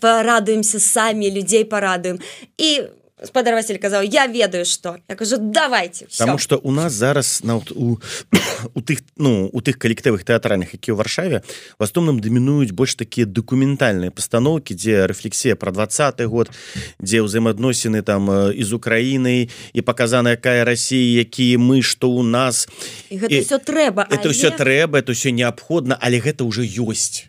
парадуемся 0.00 0.76
самі 0.76 1.37
людзей 1.38 1.64
парадуем 1.64 2.18
і 2.58 2.70
спадар 3.24 3.54
Василь 3.54 3.78
казаў 3.82 4.06
я 4.06 4.26
ведаю 4.26 4.64
что 4.64 4.96
я 5.08 5.16
кажу 5.16 5.36
давайте 5.38 6.06
потому 6.06 6.38
что 6.38 6.58
у 6.58 6.70
нас 6.70 6.92
зараз 6.92 7.40
на 7.44 7.56
у, 7.56 7.98
у 8.74 8.80
тых 8.80 9.02
ну 9.16 9.50
у 9.52 9.60
тых 9.60 9.78
калектывых 9.78 10.22
тэатральных 10.24 10.72
які 10.72 10.92
ў 10.92 10.96
варшаве 10.96 11.42
в 11.78 11.82
асноўным 11.82 12.20
дамінуюць 12.22 12.70
больш 12.70 12.94
такія 12.94 13.26
дакументальныя 13.26 14.10
пастаноўкі 14.14 14.74
дзе 14.74 15.06
рэфлексія 15.06 15.56
про 15.56 15.72
двадцатый 15.74 16.26
год 16.26 16.50
дзе 17.02 17.22
ўзаемаадносіны 17.26 18.02
там 18.02 18.30
из 18.54 18.70
Украіны 18.72 19.50
і 19.72 19.80
показана 19.82 20.38
якая 20.38 20.64
Росія 20.64 21.26
якія 21.26 21.58
мы 21.58 21.82
что 21.82 22.10
у 22.10 22.22
нас 22.22 22.68
і 23.10 23.18
гэта 23.18 23.34
і, 23.34 23.40
все 23.42 23.58
трэба 23.58 24.06
это 24.10 24.30
все 24.30 24.54
але... 24.54 24.58
трэба 24.58 24.98
это 25.02 25.12
все 25.12 25.34
неабходна 25.34 25.98
але 25.98 26.22
гэта 26.22 26.44
уже 26.44 26.62
ёсць 26.62 27.26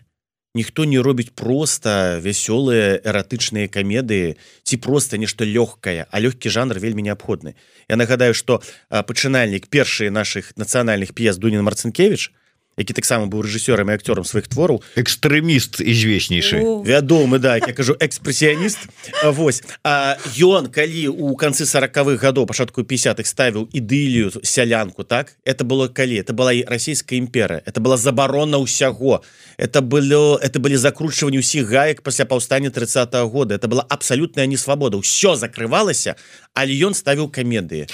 ніхто 0.54 0.84
не 0.84 0.98
робіць 0.98 1.30
просто 1.34 2.18
вясёлыя 2.18 2.98
эратычныя 3.04 3.70
камедыі 3.70 4.34
ці 4.62 4.76
просто 4.76 5.16
нешта 5.16 5.44
лёгкае 5.46 6.06
а 6.10 6.16
лёгкі 6.20 6.50
жанр 6.50 6.78
вельмі 6.78 7.02
неабходны. 7.06 7.54
Я 7.88 7.96
нагадаю 7.96 8.34
что 8.34 8.62
пачынальнік 8.90 9.68
першыя 9.70 10.10
наших 10.10 10.56
нацыянальных 10.56 11.14
п'ес 11.14 11.38
Дунін 11.38 11.62
марцинкевич 11.62 12.32
які 12.80 12.96
таксама 12.96 13.28
быў 13.28 13.44
рэжысёрам 13.44 13.92
і 13.92 13.96
акцёрам 14.00 14.24
сваіх 14.24 14.48
твораў. 14.48 14.80
Экстрэміст 14.96 15.84
ізвечнейшы. 15.84 16.64
Вядомы 16.80 17.36
да 17.38 17.60
я 17.60 17.72
кажу 17.76 17.92
экспрэсіяніст. 18.00 18.88
Вось. 19.36 19.60
А 19.84 20.16
ён 20.40 20.72
калі 20.72 21.12
у 21.12 21.36
канцы 21.36 21.68
сороковых 21.68 22.24
гадоў 22.24 22.48
пачатку 22.48 22.80
50-х 22.80 23.28
ставіў 23.28 23.68
ідылію 23.68 24.32
сялянку 24.42 25.04
так 25.04 25.36
это 25.44 25.64
было 25.64 25.92
калі? 25.92 26.16
Это 26.24 26.32
была 26.32 26.56
і 26.56 26.64
расійская 26.64 27.20
імперыя. 27.20 27.60
Это 27.68 27.80
была 27.84 28.00
забарона 28.00 28.56
ўсяго. 28.56 29.20
Это 29.60 29.84
было 29.84 30.40
это 30.40 30.56
былі 30.56 30.80
закручванні 30.80 31.44
ўсіх 31.44 31.68
гаек 31.68 32.00
пасля 32.00 32.24
паўстання 32.24 32.70
30 32.70 33.12
-го 33.12 33.28
года. 33.28 33.54
Это 33.60 33.68
была 33.68 33.84
абсалютная 33.88 34.46
несвабода. 34.46 34.96
Ўсё 34.96 35.36
закрывалася 35.36 36.16
але 36.54 36.74
ён 36.86 36.94
ставіў 36.94 37.30
камедыі 37.30 37.86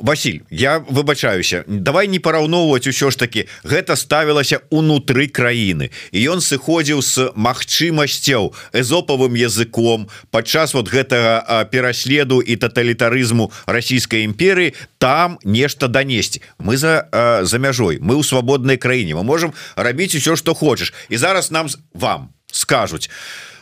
Василь 0.00 0.40
я 0.50 0.78
выбачаюся 0.78 1.64
давай 1.66 2.08
не 2.08 2.18
параўноўваць 2.18 2.86
усё 2.86 3.10
ж 3.10 3.18
таки 3.18 3.46
гэта 3.64 3.96
ставілася 3.96 4.60
унутры 4.70 5.28
краіны. 5.28 5.90
І 6.12 6.18
ён 6.32 6.40
сыходзіў 6.40 7.02
з 7.02 7.30
магчымасцяў 7.34 8.54
эзопавым 8.72 9.36
языком 9.36 10.08
падчас 10.30 10.74
вот 10.74 10.88
гэтага 10.88 11.64
пераследу 11.70 12.40
і 12.40 12.56
тоталітарызму 12.56 13.52
расійскай 13.66 14.24
імперыі 14.24 14.74
там 14.98 15.38
нешта 15.44 15.88
данесці. 15.88 16.42
Мы 16.58 16.76
за 16.76 17.08
за 17.42 17.58
мяжой. 17.58 17.98
Мы 18.00 18.16
ў 18.16 18.24
свабоднай 18.24 18.76
краіне. 18.76 19.14
Мы 19.14 19.24
можем 19.24 19.52
рабіць 19.76 20.14
усё 20.14 20.36
что 20.36 20.54
хочаш. 20.54 20.92
І 21.08 21.16
зараз 21.16 21.50
нам 21.50 21.68
вам 21.94 22.32
скажуць 22.52 23.10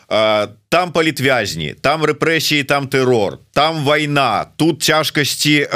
там 0.08 0.92
палітвязні 0.92 1.74
там 1.84 2.00
рэпрэсіі 2.08 2.64
там 2.64 2.88
тэрор 2.88 3.38
там 3.52 3.84
вайна 3.84 4.48
тут 4.56 4.80
цяжкасці 4.82 5.68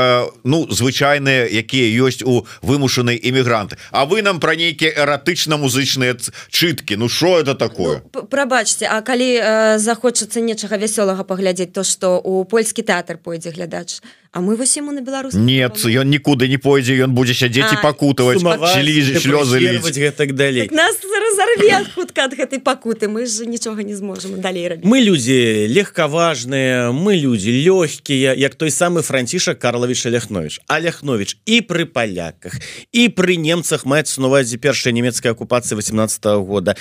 ну 0.44 0.64
звычайныя 0.72 1.44
якія 1.52 1.92
ёсць 2.00 2.24
у 2.24 2.48
вымушанай 2.64 3.20
эмігранты 3.20 3.76
А 3.92 4.08
вы 4.08 4.22
нам 4.22 4.40
пра 4.40 4.56
нейкія 4.56 4.96
эратычна-музычныя 5.04 6.16
чыткі 6.48 6.96
Ну 6.96 7.08
що 7.08 7.44
это 7.44 7.54
такое? 7.54 8.02
Ну, 8.14 8.24
прабачце 8.24 8.88
А 8.88 9.02
калі 9.04 9.76
захочацца 9.76 10.40
нечага 10.40 10.80
вясёлага 10.80 11.28
паглядзець 11.28 11.72
то 11.76 11.84
што 11.84 12.16
у 12.16 12.44
польскі 12.44 12.80
тэатр 12.80 13.20
пойдзе 13.20 13.52
глядач 13.52 14.00
А 14.32 14.40
мы 14.40 14.56
вось 14.56 14.76
ему 14.78 14.92
на 14.92 15.02
беларус 15.02 15.34
нет 15.34 15.76
ён 15.84 16.08
нікуды 16.08 16.48
не 16.48 16.56
пойдзе 16.56 16.96
ён 17.04 17.12
будзе 17.12 17.34
сядзець 17.36 17.68
і 17.76 17.78
пакутаваць 17.82 18.40
слёзы 18.40 20.10
так 20.16 20.32
далей 20.34 20.68
так 20.68 20.72
нас 20.72 20.96
разорве 21.04 21.84
хутка 21.94 22.24
ад 22.28 22.32
гэтай 22.32 22.60
пакуты 22.60 23.08
мы 23.08 23.26
же 23.26 23.46
нічога 23.46 23.82
не 23.82 23.94
зможам 23.94 24.40
далей 24.40 24.68
рабіць. 24.68 24.88
мы 24.88 25.00
людзі 25.00 25.68
легкаважныя 25.68 26.92
мы 26.92 27.20
людзі 27.20 27.52
лёгкія 27.52 28.34
як 28.34 28.54
той 28.54 28.70
самы 28.70 29.02
франціша 29.02 29.54
карлович 29.54 30.06
ляхнович 30.06 30.60
аляхнович 30.66 31.36
і 31.44 31.60
пры 31.60 31.84
паляках 31.84 32.56
і 32.92 33.08
пры 33.08 33.36
немцах. 33.36 33.84
Маецца 33.84 34.20
нувазе 34.20 34.56
першая 34.56 34.92
нямецкая 34.92 35.32
акупацыя 35.32 35.76
18 35.76 36.24
-го 36.24 36.44
года. 36.44 36.74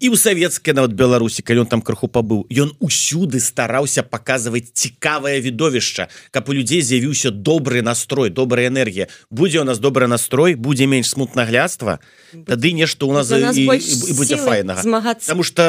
І 0.00 0.10
ў 0.10 0.16
савецкай 0.16 0.74
нават 0.74 0.92
беларусі 0.92 1.42
калі 1.42 1.64
ён 1.64 1.68
там 1.68 1.80
крыху 1.80 2.08
пабыў 2.08 2.46
ён 2.50 2.76
усюды 2.80 3.40
стараўся 3.40 4.02
паказваць 4.02 4.72
цікавае 4.72 5.40
відовішча 5.40 6.08
каб 6.30 6.48
у 6.48 6.52
людзей 6.52 6.82
з'явіўся 6.98 7.30
добры 7.30 7.82
настрой 7.82 8.30
добрая 8.30 8.66
энергія 8.66 9.06
будзе 9.30 9.60
у 9.60 9.64
нас 9.64 9.78
добры 9.78 10.06
настрой 10.06 10.54
будзе 10.54 10.86
менш 10.86 11.10
смутнаглядства 11.14 12.00
тады 12.46 12.72
нешта 12.72 13.06
у 13.06 13.12
нас, 13.12 13.30
нас 13.30 13.56
і, 13.56 13.64
і 13.64 14.12
будзе 14.18 14.36
файнага 14.36 14.82
змагацца 14.82 15.30
потому 15.30 15.44
что 15.44 15.62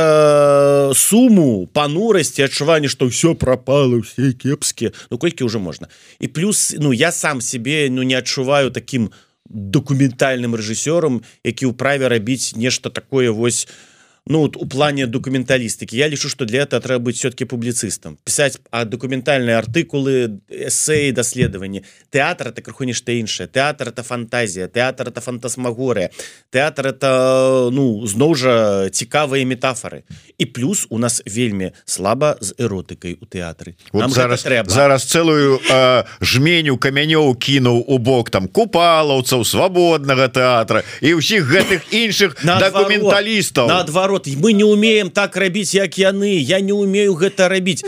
э, 0.92 0.98
суму 0.98 1.70
панурасці 1.72 2.50
адчуванне 2.50 2.90
что 2.90 3.06
ўсё 3.06 3.36
пропало 3.36 4.02
все 4.02 4.34
кепскія 4.34 4.92
Ну 5.12 5.18
колькі 5.18 5.44
уже 5.44 5.60
можна 5.60 5.88
і 6.20 6.28
плюс 6.28 6.76
ну 6.78 6.94
я 6.94 7.12
сам 7.12 7.42
себе 7.42 7.90
ну 7.90 8.04
не 8.04 8.16
адчуваю 8.16 8.72
таким 8.72 9.12
документальным 9.46 10.58
рэжысёрам 10.58 11.22
які 11.44 11.70
ў 11.70 11.74
праве 11.74 12.10
рабіць 12.10 12.58
нешта 12.58 12.90
такое 12.90 13.30
вось 13.30 13.70
у 13.70 13.89
ну 14.30 14.42
вот 14.42 14.56
у 14.58 14.66
плане 14.66 15.08
документалістыкі 15.08 15.98
я 15.98 16.10
лічу 16.10 16.30
что 16.30 16.46
для 16.46 16.64
этого 16.64 16.82
трэба 16.82 17.10
быть 17.10 17.18
все-таки 17.18 17.46
публіцыстам 17.46 18.18
писать 18.24 18.62
а 18.72 18.86
документальные 18.86 19.58
артыкулы 19.58 20.40
эсеі 20.50 21.12
даследаванні 21.12 21.84
тэатр 22.14 22.54
это 22.54 22.62
крыху 22.62 22.86
нешта 22.86 23.12
іншае 23.12 23.48
тэатр 23.48 23.90
это 23.90 24.04
фантазія 24.04 24.68
тэатр 24.68 25.10
это 25.10 25.22
фантасмагорыя 25.22 26.10
тэатр 26.52 26.94
это 26.94 27.70
ну 27.72 28.06
зноў 28.06 28.36
жа 28.36 28.90
цікавыя 28.90 29.46
метафоры. 29.46 30.04
І 30.38 30.46
плюс 30.46 30.88
у 30.90 31.00
нас 31.00 31.22
вельмі 31.26 31.72
слаба 31.86 32.38
з 32.42 32.54
эротыкай 32.60 33.18
у 33.20 33.26
тэатры. 33.26 33.76
Вот 33.92 34.12
зараз 34.12 34.44
трэба. 34.44 34.70
зараз 34.70 35.06
целую 35.06 35.60
э, 35.60 36.04
жменю 36.22 36.78
камянёў 36.78 37.36
кінуў 37.36 37.84
у 37.88 37.98
бок 37.98 38.30
там 38.30 38.48
купалаўцаў 38.48 39.44
свабоднага 39.44 40.28
тэатра 40.28 40.84
і 41.02 41.20
ўсіх 41.20 41.44
гэтых 41.44 41.82
іншых 41.92 42.38
документалістаў 42.44 43.68
наадварот 43.68 44.19
наоборот 44.20 44.44
мы 44.44 44.54
не 44.54 44.64
умеем 44.64 45.10
так 45.10 45.36
рабіць 45.36 45.74
як 45.74 45.98
яны. 45.98 46.40
Я 46.40 46.60
не 46.60 46.74
умею 46.74 47.14
гэта 47.14 47.48
рабіць. 47.50 47.84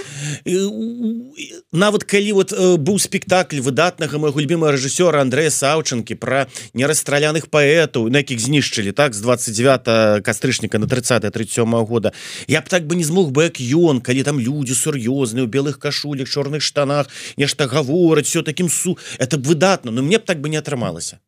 Нават 1.72 2.04
калі 2.04 2.32
вот 2.34 2.52
э, 2.52 2.78
быў 2.78 3.00
спектакль 3.00 3.60
выдатнага 3.60 4.18
моего 4.18 4.40
любимого 4.40 4.72
рэжысёра 4.72 5.22
Андрея 5.22 5.50
саўчынкі 5.50 6.16
про 6.16 6.48
нерастраляных 6.74 7.48
паэтаў 7.48 8.10
на 8.10 8.18
якіх 8.20 8.40
знішчылі 8.40 8.92
так 8.92 9.14
з 9.14 9.22
29 9.22 10.24
кастрычніка 10.24 10.80
на 10.80 10.88
30 10.88 11.32
37 11.32 11.86
года. 11.86 12.12
Я 12.48 12.62
б 12.62 12.70
так 12.70 12.88
бы 12.88 12.96
не 12.96 13.04
змог 13.04 13.32
бы 13.32 13.44
як 13.44 13.60
ён 13.60 14.02
калі 14.02 14.24
там 14.24 14.40
людзі 14.40 14.74
сур'ёзныя 14.74 15.44
у 15.44 15.48
белых 15.48 15.80
кашулях 15.80 16.28
чорных 16.28 16.62
штанах 16.62 17.08
нешта 17.38 17.68
гавораць 17.68 18.28
все 18.28 18.44
таким 18.44 18.70
су 18.70 18.98
это 19.18 19.38
б 19.38 19.48
выдатна 19.48 19.92
но 19.92 20.02
мне 20.02 20.18
б 20.18 20.24
так 20.26 20.42
бы 20.42 20.50
не 20.50 20.58
атрымалася 20.58 21.20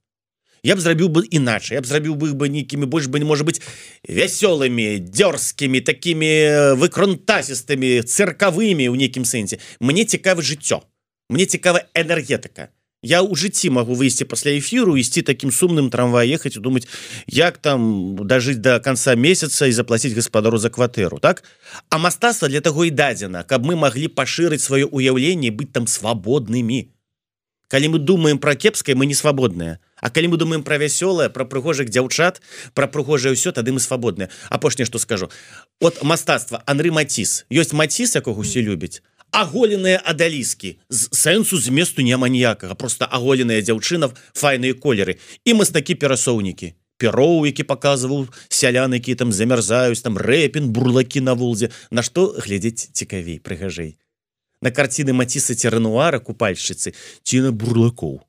я 0.63 0.75
б 0.75 0.79
зрабіў 0.79 1.11
бы 1.11 1.23
іначай 1.27 1.75
я 1.77 1.81
б 1.83 1.85
зрабіў 1.85 2.15
бы 2.15 2.31
бы 2.33 2.47
нейкімі 2.49 2.87
больш 2.87 3.07
бы 3.11 3.19
не 3.19 3.27
можа 3.27 3.43
быть 3.43 3.59
вясёлымі 4.07 5.03
дзёрзкімі 5.11 5.81
такими 5.81 6.31
э, 6.31 6.75
выкрунтасістымі 6.79 8.07
цыркавымі 8.07 8.87
ў 8.87 8.95
нейкім 8.95 9.27
сэнсе 9.27 9.59
мне 9.79 10.05
цікава 10.05 10.41
жыццё 10.41 10.81
мне 11.29 11.45
цікава 11.45 11.83
энергетыка 11.93 12.71
я 13.03 13.19
ў 13.19 13.35
жыцці 13.35 13.69
могу 13.75 13.93
выйсці 13.99 14.23
пасля 14.23 14.55
эфіру 14.55 14.95
ісці 14.95 15.21
таким 15.27 15.51
сумным 15.51 15.91
трамвай 15.91 16.31
ехаць 16.31 16.55
думаць 16.55 16.87
як 17.27 17.59
там 17.59 18.15
дажыць 18.15 18.63
до 18.63 18.79
конца 18.79 19.19
месяца 19.19 19.67
і 19.67 19.75
заплаціць 19.75 20.15
гаспадару 20.15 20.57
за 20.57 20.71
кватэру 20.71 21.19
так? 21.19 21.43
А 21.91 21.99
мастацтва 21.99 22.47
для 22.47 22.63
таго 22.63 22.87
і 22.87 22.95
дадзена 22.95 23.43
каб 23.43 23.67
мы 23.67 23.75
маглі 23.75 24.07
пашырыць 24.07 24.63
сваё 24.63 24.87
уяўленне 24.87 25.51
быць 25.51 25.75
там 25.75 25.91
свабоднымі 25.91 26.87
калі 27.67 27.87
мы 27.91 27.99
думаем 27.99 28.39
про 28.39 28.55
кепскае 28.55 28.95
мы 28.95 29.05
не 29.05 29.13
свабодныя 29.19 29.83
А 30.03 30.09
калі 30.11 30.35
мы 30.35 30.37
думаем 30.37 30.63
про 30.67 30.75
вясёлае 30.75 31.31
про 31.31 31.47
прыгожых 31.47 31.87
дзяўчат 31.87 32.43
про 32.75 32.91
прыгожае 32.91 33.31
ўсё 33.39 33.55
тады 33.55 33.71
мы 33.71 33.79
свабодныя. 33.79 34.27
Апошняе 34.51 34.83
что 34.83 34.99
скажу. 34.99 35.31
От 35.79 36.03
мастацтва 36.03 36.59
Анры 36.67 36.91
Маціс 36.91 37.47
ёсць 37.47 37.71
маціс 37.71 38.19
якога 38.19 38.43
усе 38.43 38.59
любяць? 38.59 38.99
Аголеныя 39.31 40.03
адаліскі 40.03 40.75
з 40.91 40.99
сэнсу 41.15 41.55
зместу 41.55 42.03
няма 42.03 42.27
ніякага. 42.27 42.75
Просто 42.75 43.07
аголеныя 43.07 43.63
дзяўчынаў 43.63 44.11
файныя 44.35 44.75
колеры. 44.75 45.23
І 45.47 45.55
мастакі 45.55 45.95
перасоўнікі. 45.95 46.75
Пероў 46.99 47.47
які 47.47 47.63
показываў 47.63 48.27
сялян 48.51 48.91
які 48.91 49.15
там 49.15 49.31
замярзаюць 49.31 50.03
там 50.03 50.19
рэпін 50.19 50.67
бурлакі 50.75 51.23
на 51.23 51.31
вулзе 51.31 51.71
на 51.95 52.03
што 52.03 52.35
глядзець 52.43 52.91
цікавей 52.91 53.39
прыгажэй? 53.39 53.95
На 54.59 54.67
карціны 54.67 55.15
маціса 55.15 55.55
церэнуара 55.55 56.19
купальшчыцы 56.19 56.91
ці 57.23 57.39
на 57.47 57.55
бурлакоў 57.55 58.19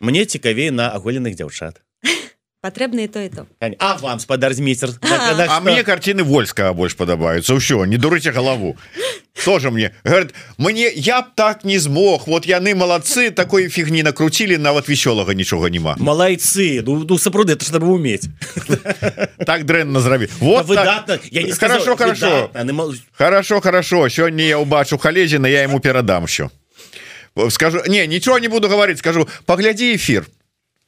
мне 0.00 0.24
цікавей 0.24 0.70
на 0.70 0.90
аголеных 0.90 1.34
дзяўчат. 1.34 1.80
Патрэбна 2.60 3.06
то 3.06 3.20
і 3.20 3.28
то. 3.28 3.46
А 3.78 3.94
вам 4.02 4.18
спадар 4.18 4.52
змейцер 4.52 4.90
А 5.48 5.60
мне 5.60 5.84
карціны 5.84 6.22
вольска 6.22 6.72
больш 6.72 6.96
падабаюцца. 6.96 7.54
Ўсё 7.54 7.86
не 7.86 7.96
дурыце 7.96 8.32
галаву. 8.32 8.76
Тоже 9.44 9.70
мне. 9.70 9.94
Говорит 10.02 10.34
мне 10.58 10.90
я 10.90 11.22
б 11.22 11.26
так 11.36 11.62
не 11.62 11.78
змог. 11.78 12.26
Вот 12.26 12.46
яны 12.46 12.74
малацы 12.74 13.30
такой 13.30 13.68
фігні 13.68 14.02
накруцілі 14.02 14.58
нават 14.58 14.88
вясёлага 14.90 15.34
нічога 15.38 15.70
няма. 15.70 15.94
Малайцы 16.02 16.82
ну, 16.82 17.06
ну 17.08 17.14
сапраўды 17.14 17.54
это 17.54 17.64
чтобы 17.64 17.86
уметь. 17.94 18.26
Так 19.46 19.64
дрэнна 19.64 20.00
зрабі. 20.00 20.26
Вот 20.40 20.66
выдатна, 20.66 21.14
так. 21.14 21.20
я 21.30 21.42
не 21.42 21.52
хорошо 21.52 21.96
хорошо. 21.96 22.50
хорошо 23.12 23.60
хорошо. 23.60 24.08
Сёння 24.08 24.42
я 24.42 24.58
убачу 24.58 24.98
халезіна 24.98 25.48
я 25.48 25.62
ему 25.62 25.78
перадам 25.78 26.26
що 26.26 26.50
скажу 27.50 27.82
не 27.86 28.06
нічого 28.06 28.38
не 28.38 28.48
буду 28.48 28.68
говорить 28.68 28.98
скажу 28.98 29.28
поглядзі 29.46 29.94
эфир. 29.96 30.26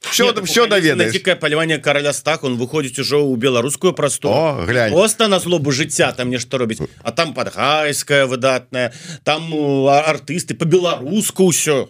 Все 0.01 0.33
там 0.33 0.45
все 0.45 0.65
даведаешь 0.65 1.13
дзікае 1.13 1.35
паляванне 1.35 1.77
караля 1.77 2.13
стак 2.13 2.43
он 2.43 2.57
выходзіць 2.57 2.99
ужо 2.99 3.21
ў 3.21 3.37
беларускую 3.37 3.93
просту 3.93 4.33
глянь. 4.65 4.91
Просто 4.91 5.27
на 5.27 5.39
злобу 5.39 5.71
жыцця 5.71 6.11
там 6.11 6.29
нешта 6.29 6.57
робіць 6.57 6.81
а 7.03 7.11
там 7.11 7.33
падгайская 7.33 8.25
выдатная 8.25 8.93
там 9.23 9.53
артысты 9.87 10.57
по-беларуску 10.57 11.53
ўсё 11.53 11.87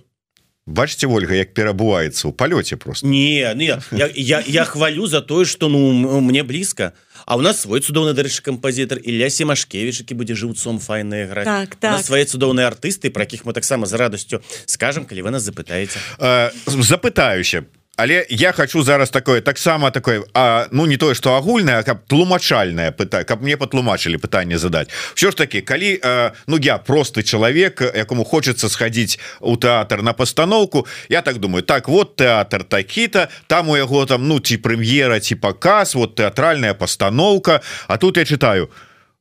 бачце 0.67 1.08
ольга 1.08 1.34
як 1.34 1.54
перабуваецца 1.54 2.30
ў 2.30 2.34
палёце 2.38 2.78
просто 2.78 3.08
не 3.08 3.41
не 3.56 3.74
я, 3.91 4.10
я, 4.13 4.43
я 4.45 4.63
хвалю 4.65 5.08
за 5.08 5.21
тое 5.21 5.45
что 5.45 5.69
ну 5.69 6.21
мне 6.21 6.43
блізка. 6.43 6.93
А 7.26 7.38
у 7.38 7.41
нас 7.41 7.62
свой 7.62 7.82
цудоўны 7.82 8.13
дарэчы 8.13 8.41
кампазітар 8.41 9.02
Ілля 9.02 9.30
семашкевич 9.30 10.06
які 10.06 10.13
будзе 10.13 10.38
жыўцом 10.38 10.80
файная 10.80 11.28
гра 11.28 11.43
так, 11.43 11.76
так. 11.76 12.06
свае 12.06 12.26
цудоўныя 12.26 12.69
артысты 12.69 13.10
про 13.10 13.24
якіх 13.26 13.45
мы 13.45 13.54
таксама 13.54 13.86
з 13.86 13.93
радасцю 13.93 14.41
скажем 14.65 15.06
калі 15.06 15.21
вы 15.21 15.32
нас 15.32 15.43
запытаеце. 15.43 15.97
Э, 16.19 16.52
запытаюся. 16.65 17.62
по 17.62 17.81
але 18.02 18.26
я 18.30 18.52
хочу 18.52 18.84
зараз 18.84 19.10
такое 19.10 19.42
таксама 19.42 19.92
такое 19.92 20.24
а, 20.34 20.68
ну 20.72 20.86
не 20.86 20.98
тое 20.98 21.14
что 21.14 21.36
агульная 21.36 21.84
каб 21.84 21.98
тлумачальная 22.08 22.92
пыта 22.92 23.24
каб 23.24 23.42
мне 23.42 23.58
патлумачылі 23.58 24.18
пытанне 24.18 24.58
задать 24.58 24.90
все 25.16 25.32
ж 25.32 25.38
таки 25.38 25.62
калі 25.62 26.00
а, 26.04 26.32
ну 26.48 26.58
я 26.58 26.78
просты 26.78 27.24
чалавек 27.24 27.82
якому 27.82 28.24
хочется 28.24 28.70
сходить 28.70 29.20
у 29.40 29.56
тэатр 29.56 30.02
на 30.02 30.14
постановку 30.14 30.88
я 31.10 31.22
так 31.22 31.38
думаю 31.38 31.64
так 31.64 31.88
вот 31.88 32.16
тэатр 32.16 32.64
такі-то 32.64 33.30
там 33.48 33.70
у 33.70 33.78
яго 33.78 34.06
там 34.06 34.28
ну 34.28 34.40
ці 34.40 34.58
прэм'ера 34.58 35.20
ці 35.20 35.36
показ 35.36 35.96
вот 35.96 36.16
тэатральная 36.16 36.74
постановка 36.74 37.62
А 37.88 37.98
тут 37.98 38.18
я 38.18 38.26
читаю 38.26 38.70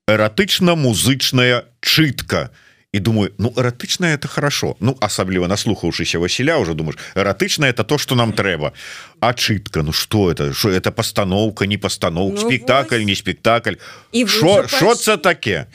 эратычна-музычная 0.06 1.64
чытка 1.80 2.50
и 2.54 2.69
і 2.92 3.00
думаю 3.00 3.30
ну 3.38 3.52
эратычна 3.56 4.06
это 4.06 4.28
хорошо. 4.28 4.76
Ну 4.80 4.96
асабліва 5.00 5.48
наслухаўшыся 5.48 6.18
Васіля 6.18 6.58
уже 6.58 6.74
думаешь 6.74 6.98
эратычна 7.14 7.66
это 7.66 7.84
то 7.84 7.98
что 7.98 8.14
нам 8.14 8.32
трэба 8.32 8.72
а 9.20 9.32
чытка 9.32 9.82
Ну 9.82 9.92
что 9.92 10.30
это? 10.30 10.52
Что 10.52 10.70
это 10.70 10.90
постановка 10.90 11.66
не 11.66 11.78
постанов 11.78 12.32
ну, 12.32 12.38
спектакль 12.38 13.04
не 13.04 13.14
спектакль? 13.14 13.74
І 14.12 14.26
что 14.26 14.94
це 14.94 15.16
таке? 15.16 15.66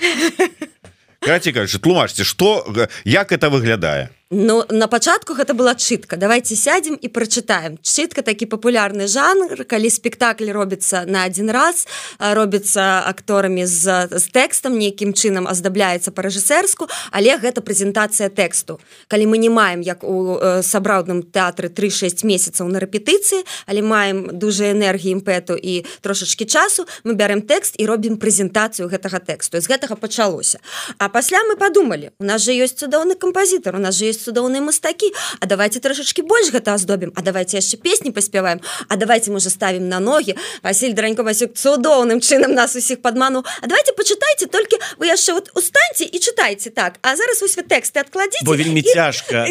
Тлумачце 1.82 2.24
что 2.24 2.88
як 3.06 3.32
это 3.32 3.50
выглядае 3.50 4.10
Ну 4.32 4.66
на 4.70 4.88
пачатку 4.88 5.36
гэта 5.38 5.54
была 5.54 5.76
чытка. 5.76 6.18
Давайте 6.18 6.56
сядзем 6.56 6.98
і 6.98 7.08
прачытаем. 7.14 7.78
Чытка 7.86 8.26
такі 8.26 8.50
папулярны 8.50 9.06
жанр. 9.06 9.70
Калі 9.70 9.90
спектакль 9.94 10.50
робіцца 10.50 11.06
на 11.06 11.30
один 11.30 11.52
раз 11.54 11.86
робіцца 12.18 13.06
акторамі 13.06 13.70
з, 13.70 14.10
з 14.10 14.26
тэкстам 14.34 14.82
нейкім 14.82 15.14
чынам 15.14 15.46
аздабляецца 15.46 16.10
па-рэжысэрску 16.10 16.90
але 17.14 17.38
гэта 17.38 17.62
прэзентацыя 17.62 18.34
тэксту. 18.34 18.82
Калі 19.14 19.30
мы 19.30 19.38
не 19.38 19.54
маем 19.54 19.86
як 19.86 20.02
у 20.02 20.42
э, 20.42 20.66
сабраўдным 20.66 21.22
тэатры 21.22 21.70
36 21.70 22.26
месяцаў 22.26 22.66
на 22.66 22.82
рэпетыцыі 22.82 23.46
але 23.70 23.86
маем 23.86 24.34
дужа 24.34 24.74
энергіі 24.74 25.22
імпэту 25.22 25.54
і 25.54 25.86
трошачки 26.02 26.50
часу 26.50 26.90
мы 27.06 27.14
бярем 27.14 27.46
тэкст 27.46 27.78
і 27.78 27.86
робім 27.86 28.18
прэзентацыю 28.18 28.90
гэтага 28.90 29.22
тэксту. 29.22 29.62
З 29.62 29.70
гэтага 29.70 29.94
пачалося. 29.94 30.58
А 30.98 31.14
пасля 31.14 31.46
мы 31.46 31.62
подумалі 31.62 32.10
у 32.18 32.26
нас 32.26 32.42
же 32.42 32.58
ёсць 32.58 32.74
цудоўны 32.74 33.14
кампазітар 33.14 33.78
у 33.78 33.80
нас 33.80 33.94
же 33.94 34.15
есть 34.16 34.24
цудоўныя 34.24 34.62
мастакі 34.62 35.12
А 35.40 35.46
давайте 35.46 35.80
трошачки 35.80 36.22
больш 36.22 36.52
гэта 36.52 36.74
аздобім 36.74 37.12
А 37.16 37.22
давайте 37.22 37.58
яшчэ 37.58 37.78
песні 37.78 38.12
паспяваем 38.12 38.62
А 38.88 38.96
давайте 38.96 39.32
мы 39.32 39.38
уже 39.38 39.50
ставим 39.50 39.90
на 39.90 40.00
ногі 40.00 40.36
Василь 40.64 40.94
дранько 40.94 41.24
Васюк 41.24 41.54
цудоўным 41.54 42.22
чынам 42.22 42.54
нас 42.54 42.76
усіх 42.76 43.02
падману 43.02 43.44
А 43.62 43.68
давайте 43.68 43.92
почытайте 43.94 44.48
толькі 44.48 44.80
вы 44.98 45.08
яшчэ 45.08 45.34
вот 45.34 45.52
устаньце 45.54 46.06
і 46.06 46.18
чытайце 46.20 46.70
так. 46.70 46.96
А 47.02 47.16
зараз 47.16 47.42
усе 47.44 47.62
тэксты 47.62 48.00
адкладзіце 48.00 48.46
бо 48.46 48.56
вельмі 48.56 48.82
цяжка 48.82 49.46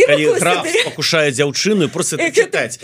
пакушае 0.85 1.31
дзяўчыну 1.33 1.89
просто 1.89 2.17
чытаць 2.31 2.81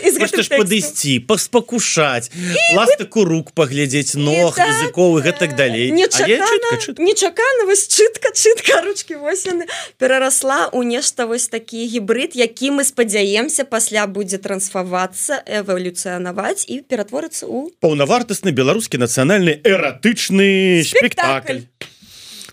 падысці 0.51 1.19
паспакушаць 1.25 2.29
ластыку 2.75 3.25
рук 3.25 3.51
паглядзець 3.57 4.15
ног 4.15 4.55
так, 4.55 4.67
языковы 4.69 5.21
гэтак 5.25 5.55
далей 5.55 5.91
нечакана 5.91 7.65
вось 7.65 7.87
чытка 7.87 8.31
чытка 8.41 8.81
ручки 8.81 9.13
восьны 9.13 9.65
перарасла 9.97 10.69
у 10.71 10.83
нешта 10.83 11.25
вось 11.25 11.47
такі 11.47 11.70
такі 11.71 11.87
гібрид 11.87 12.35
які 12.35 12.71
мы 12.71 12.83
спадзяемся 12.83 13.63
пасля 13.63 14.03
будзе 14.07 14.37
трансфавацца 14.37 15.39
эвалюцыянаваць 15.47 16.67
і 16.67 16.83
ператворыцца 16.83 17.47
у 17.47 17.71
паўнавартасны 17.79 18.51
беларускі 18.51 18.99
нацыянальны 18.99 19.55
эратычны 19.63 20.83
спектакль 20.83 21.63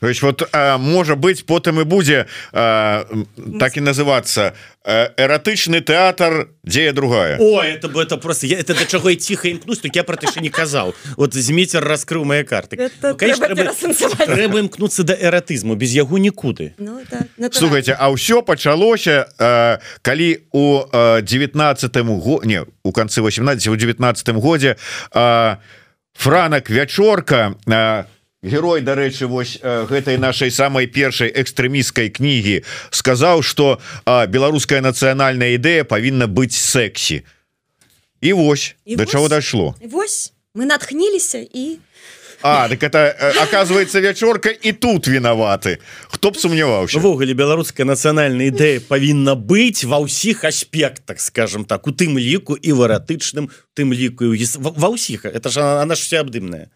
есть 0.06 0.22
вот 0.22 0.48
а, 0.52 0.78
можа 0.78 1.14
быть 1.14 1.46
потым 1.46 1.80
і 1.80 1.84
будзе 1.84 2.26
а, 2.52 3.04
так 3.58 3.76
і 3.76 3.80
называться 3.80 4.54
эратычны 4.84 5.80
тэатр 5.80 6.48
дзе 6.64 6.92
другая 6.92 7.37
О 7.38 7.62
это 7.62 7.88
бы 7.88 8.02
это 8.02 8.16
просто 8.16 8.46
я 8.46 8.58
это 8.58 8.74
да 8.74 8.84
чаго 8.84 9.14
ціха 9.14 9.48
імкнусь 9.48 9.78
так 9.78 9.96
я 9.96 10.04
про 10.04 10.16
ты 10.16 10.40
не 10.40 10.50
казаў 10.50 10.94
вот 11.16 11.34
змейцер 11.34 11.84
раскрыў 11.84 12.24
мои 12.24 12.44
карты. 12.44 12.90
Ну, 13.02 13.14
трэба 13.14 14.58
імкнуцца 14.61 15.02
да 15.02 15.14
эратызму 15.14 15.74
без 15.74 15.92
яго 15.92 16.18
нікуды 16.18 16.74
ну, 16.78 17.00
так, 17.11 17.54
слухайте 17.54 17.96
А 17.98 18.08
ўсё 18.08 18.42
пачалося 18.42 19.26
калі 20.02 20.38
у 20.52 20.84
19 21.20 21.96
го 21.96 22.40
не 22.44 22.64
у 22.82 22.92
канцы 22.92 23.20
18 23.20 23.68
у 23.68 23.76
19 23.76 24.28
годзе 24.37 24.76
франак 26.14 26.70
вячорка 26.70 27.54
на 27.66 28.06
герой 28.42 28.81
дарэчы 28.87 29.27
вось 29.27 29.59
гэтай 29.62 30.18
нашай 30.18 30.51
самой 30.51 30.87
першай 30.87 31.27
экстрэміскай 31.27 32.07
кнігі 32.11 32.62
сказаў 32.90 33.42
что 33.42 33.81
беларуская 34.07 34.79
нацыянальная 34.79 35.59
ідэя 35.59 35.83
павінна 35.83 36.31
быць 36.31 36.55
сексі 36.55 37.27
і 38.20 38.33
вось 38.38 38.77
і 38.87 38.94
да 38.94 39.07
чаго 39.07 39.29
дайшло? 39.29 39.74
Вось 39.83 40.33
мы 40.55 40.70
натхніліся 40.70 41.42
і 41.42 41.79
А 42.40 42.68
так 42.68 42.83
это 42.85 43.16
оказывается 43.42 43.98
вячорка 44.01 44.51
і 44.51 44.72
тут 44.72 45.09
вінаваты. 45.09 45.79
Хто 46.07 46.31
б 46.31 46.38
сумняваўся? 46.38 46.98
Ввогуле 46.98 47.35
беларуская 47.35 47.83
нацыянальная 47.83 48.55
ідэя 48.55 48.79
павінна 48.87 49.35
быць 49.35 49.83
ва 49.83 49.98
ўсіх 49.98 50.46
аспектах 50.46 51.18
скажем 51.18 51.66
так 51.66 51.87
у 51.87 51.90
тым 51.90 52.14
ліку 52.14 52.55
і 52.55 52.70
варатычным 52.79 53.51
тым 53.74 53.90
ліку 53.90 54.31
ва 54.62 54.88
ўсіх. 54.94 55.27
Это 55.27 55.51
ж 55.51 55.83
она 55.83 55.98
ж 55.98 56.07
все 56.07 56.22
абдымная 56.22 56.70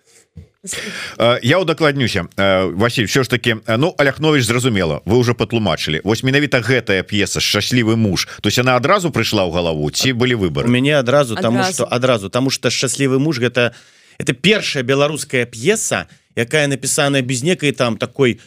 я 1.43 1.59
удакладнюся. 1.59 2.27
Василь 2.37 3.07
все 3.07 3.23
ж 3.23 3.29
таки 3.29 3.57
ну 3.67 3.95
аляхнович 3.99 4.45
зразумела 4.45 5.03
вы 5.05 5.17
уже 5.17 5.35
патлумачылі 5.35 6.01
вось 6.05 6.23
менавіта 6.23 6.61
гэтая 6.61 7.03
п'еса 7.03 7.41
шчаслівы 7.41 7.97
муж 7.97 8.29
то 8.41 8.49
есть 8.49 8.59
она 8.59 8.77
адразу 8.77 9.11
прыйшла 9.11 9.43
ў 9.43 9.53
галаву 9.53 9.91
ці 9.91 10.13
былі 10.13 10.39
выборы 10.39 10.69
мяне 10.71 10.99
адразу 10.99 11.35
тому 11.35 11.65
что 11.65 11.85
адразу 11.91 12.31
тому 12.31 12.51
что 12.51 12.71
шчаслівы 12.71 13.19
муж 13.19 13.41
гэта 13.41 13.75
это 14.19 14.35
першая 14.35 14.83
беларуская 14.83 15.47
п'еса 15.47 16.07
якая 16.37 16.69
напісаная 16.69 17.23
без 17.23 17.43
некай 17.43 17.73
там 17.73 17.99
такой 17.99 18.39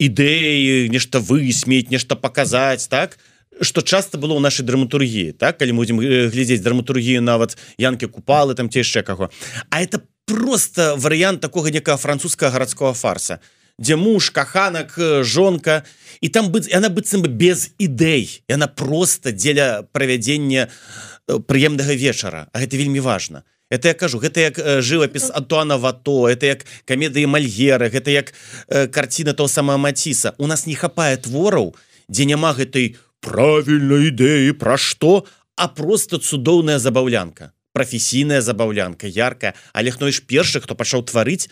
ідэі 0.00 0.88
нешта 0.88 1.20
высмеять 1.20 1.90
нешта 1.90 2.16
показать 2.16 2.88
так 2.88 3.18
что 3.60 3.82
часто 3.82 4.16
было 4.16 4.32
ў 4.32 4.40
нашай 4.40 4.64
драматургіі 4.64 5.32
так 5.32 5.58
калі 5.58 5.72
будем 5.72 6.00
глядзець 6.00 6.64
драматургію 6.64 7.20
нават 7.20 7.58
янкі 7.76 8.08
купалы 8.08 8.54
там 8.54 8.70
ці 8.72 8.80
яшчэ 8.80 9.02
каго 9.04 9.28
а 9.68 9.82
это 9.84 10.00
по 10.00 10.17
просто 10.28 10.94
варыянт 10.96 11.40
такого 11.40 11.68
некага 11.68 11.96
французскага 11.96 12.52
гарадского 12.52 12.94
фарса. 12.94 13.40
Дзе 13.80 13.96
муж 13.96 14.30
каханак 14.30 14.98
э, 14.98 15.22
жонка 15.22 15.84
і 16.20 16.28
там 16.28 16.52
быць 16.52 16.68
яна 16.68 16.90
быццам 16.92 17.22
бы 17.22 17.28
без 17.28 17.70
ідэй. 17.78 18.42
Яна 18.48 18.66
просто 18.68 19.32
дзеля 19.32 19.88
правядзення 19.92 20.68
э, 20.68 21.38
прыемнага 21.40 21.94
вечара. 21.94 22.48
А 22.52 22.60
гэта 22.60 22.76
вельмі 22.76 23.00
важно 23.00 23.44
это 23.70 23.88
я 23.88 23.94
кажу 23.94 24.18
гэта 24.18 24.40
як 24.40 24.58
э, 24.58 24.80
жывапіс 24.80 25.30
антуана 25.30 25.76
вато 25.76 26.28
это 26.28 26.46
як 26.46 26.64
камедыі 26.84 27.26
мальгера 27.26 27.88
гэта 27.88 28.10
як 28.10 28.32
карціна 28.68 29.32
того 29.32 29.48
сама 29.48 29.76
маціса 29.76 30.32
у 30.38 30.46
нас 30.46 30.66
не 30.66 30.74
хапае 30.74 31.16
твораў 31.16 31.76
дзе 32.08 32.24
няма 32.24 32.56
гэтай 32.56 32.96
правільнай 33.20 34.08
ідэі 34.08 34.52
пра 34.56 34.76
што? 34.76 35.24
а 35.58 35.68
просто 35.68 36.18
цудоўная 36.18 36.78
забаўлянка 36.78 37.52
прафесійная 37.78 38.42
забаўлянка 38.42 39.06
яркая. 39.06 39.54
Алехновіш 39.70 40.26
першы 40.26 40.58
хто 40.58 40.74
пачаў 40.74 41.06
тварыць 41.06 41.46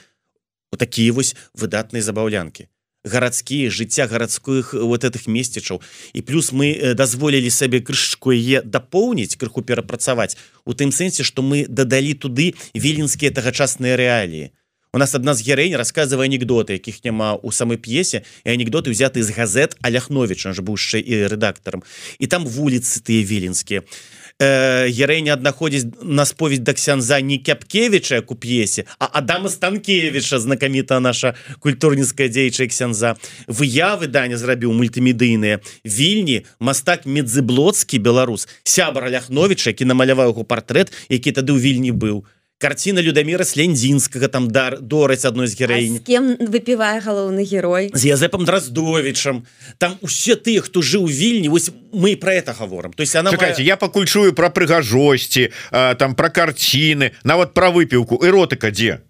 у 0.75 0.77
такія 0.77 1.15
вось 1.15 1.39
выдатныя 1.55 2.03
забаўлянкі 2.03 2.67
гарадскія 3.07 3.71
жыцця 3.71 4.11
гарадскіх 4.11 4.75
вот 4.75 5.07
этих 5.07 5.31
месцічаў 5.31 5.81
і 6.13 6.21
плюс 6.27 6.51
мы 6.51 6.95
дазволілі 6.99 7.51
сабе 7.55 7.79
крышку 7.79 8.35
е 8.35 8.61
дапоўніць 8.67 9.39
крыху 9.39 9.63
перапрацаваць 9.63 10.35
у 10.67 10.75
тым 10.75 10.91
сэнсе 10.91 11.23
что 11.23 11.47
мы 11.47 11.71
дадалі 11.71 12.19
туды 12.19 12.59
віленскія 12.75 13.31
тагачасныя 13.31 13.95
рэаліі. 13.95 14.51
У 14.93 14.99
нас 14.99 15.15
адна 15.15 15.35
з 15.35 15.47
герень 15.47 15.77
рассказывае 15.77 16.27
анекдоты 16.27 16.83
якіх 16.83 17.05
няма 17.05 17.39
у 17.39 17.53
самой 17.53 17.79
п'есе 17.79 18.27
і 18.43 18.51
анекдоты 18.51 18.91
взяты 18.91 19.23
з 19.23 19.31
газет 19.31 19.79
аляхновича 19.87 20.51
ж 20.51 20.67
быўшчы 20.67 20.99
і 20.99 21.31
рэдактарам 21.31 21.87
і 22.19 22.27
там 22.27 22.43
вуліцы 22.43 22.99
тыя 23.07 23.23
віленскія. 23.23 23.87
і 23.87 24.26
э, 24.39 24.89
Ярэня 24.89 25.33
аднаходзіць 25.33 26.03
на 26.03 26.25
споведь 26.25 26.63
да 26.63 26.75
ксянза 26.75 27.21
не 27.21 27.39
кяпкевича 27.39 28.23
у 28.27 28.35
п'есе 28.35 28.85
а 28.99 29.07
Адама 29.19 29.49
станкевича 29.49 30.39
знакаміта 30.39 31.01
наша 31.01 31.35
культурніцкая 31.61 32.29
дзейчая 32.29 32.69
ксянза. 32.69 33.17
Выявы 33.49 34.07
даня 34.07 34.37
зрабіў 34.37 34.73
мультымедыйныя. 34.73 35.61
Вільні 35.85 36.45
мастак 36.61 37.07
медзыблоцкі 37.07 37.99
беларус 37.99 38.49
сябра 38.65 39.09
ляхновича 39.11 39.71
які 39.71 39.85
намаляваў 39.85 40.37
яго 40.37 40.45
партрэт 40.45 40.93
які 41.09 41.33
тады 41.33 41.53
ў 41.53 41.61
вільні 41.61 41.93
быў 41.97 42.25
карціна 42.59 43.03
людаміра 43.03 43.45
слендзінскага 43.45 44.29
там 44.33 44.49
дар 44.49 44.81
дораць 44.81 45.29
адной 45.29 45.47
з 45.47 45.61
гераінь 45.61 45.99
кем 46.01 46.41
выпівае 46.41 47.05
галоўны 47.05 47.45
герой 47.45 47.93
з 47.93 48.03
язэпам 48.09 48.49
драздовічам 48.49 49.45
там 49.77 50.01
усе 50.01 50.41
тыя 50.41 50.65
хто 50.65 50.81
жыў 50.81 51.05
вільні 51.05 51.53
вось 51.53 51.69
мы 51.93 52.17
про 52.17 52.33
это 52.33 52.57
гаворам 52.57 52.97
то 52.97 53.05
есть 53.05 53.13
она 53.17 53.31
Чакайте, 53.31 53.61
моя... 53.61 53.75
я 53.75 53.77
пакуль 53.77 54.09
чую 54.09 54.33
про 54.33 54.49
прыгажосці 54.49 55.53
там 56.01 56.17
про 56.17 56.33
карціны 56.33 57.13
нават 57.25 57.53
про 57.53 57.69
выпіўку 57.69 58.25
эротыка 58.25 58.73
дзе 58.73 59.05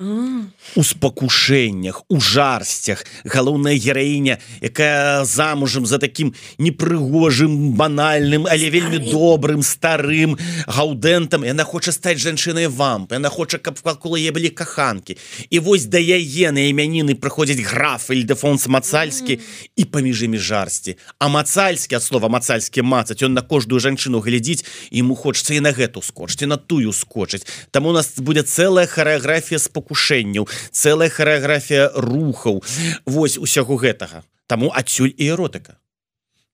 у 0.00 0.82
спакушэннях 0.82 2.02
у 2.08 2.20
жарсцях. 2.20 3.04
Галоўная 3.24 3.76
гераіня 3.76 4.38
якая 4.62 5.24
замужам 5.24 5.84
за 5.84 5.98
таким 5.98 6.34
непрыгожым 6.58 7.76
банальным 7.76 8.46
але 8.48 8.70
вельмі 8.70 8.96
добрым 9.12 9.62
старым 9.62 10.38
гаўдэнтам 10.66 11.44
яна 11.44 11.64
хоча 11.64 11.92
стаць 11.92 12.16
жанчынай 12.16 12.68
вамп. 12.68 13.12
Яна 13.12 13.28
хоча 13.28 13.58
каб 13.58 13.76
вакол 13.84 14.16
е 14.16 14.32
былі 14.32 14.48
каханкі. 14.48 15.18
І 15.50 15.58
вось 15.58 15.84
да 15.84 16.00
яе 16.00 16.48
на 16.48 16.64
імяніны 16.72 17.20
прыходзіць 17.20 17.60
граф 17.60 18.08
ільдэфонс 18.08 18.72
мацальскі 18.72 19.36
і 19.76 19.84
паміж 19.84 20.22
імі 20.24 20.38
жарсці. 20.38 20.96
А 21.18 21.28
мацальскі 21.28 22.00
ад 22.00 22.02
слова 22.02 22.32
мацальскі 22.32 22.80
мацаць 22.80 23.20
ён 23.20 23.36
на 23.36 23.44
кожную 23.44 23.84
жанчыну 23.84 24.24
глядзіць 24.24 24.64
ему 24.88 25.12
хочется 25.12 25.52
і 25.54 25.60
на 25.60 25.76
гэту 25.76 26.00
скочці 26.00 26.48
на 26.48 26.56
тую 26.56 26.92
скочыць. 26.96 27.44
Там 27.70 27.84
у 27.84 27.92
нас 27.92 28.16
будзе 28.16 28.48
цэлая 28.48 28.88
харэаграфія 28.88 29.60
спаку 29.60 29.89
пакушэнняў. 29.90 30.46
Цэлая 30.70 31.10
харэаграфія 31.10 31.90
рухаў. 31.94 32.62
Вось 33.06 33.38
усяго 33.38 33.76
гэтага. 33.76 34.22
Таму 34.46 34.70
адсюль 34.70 35.14
і 35.18 35.34
эротыка 35.34 35.78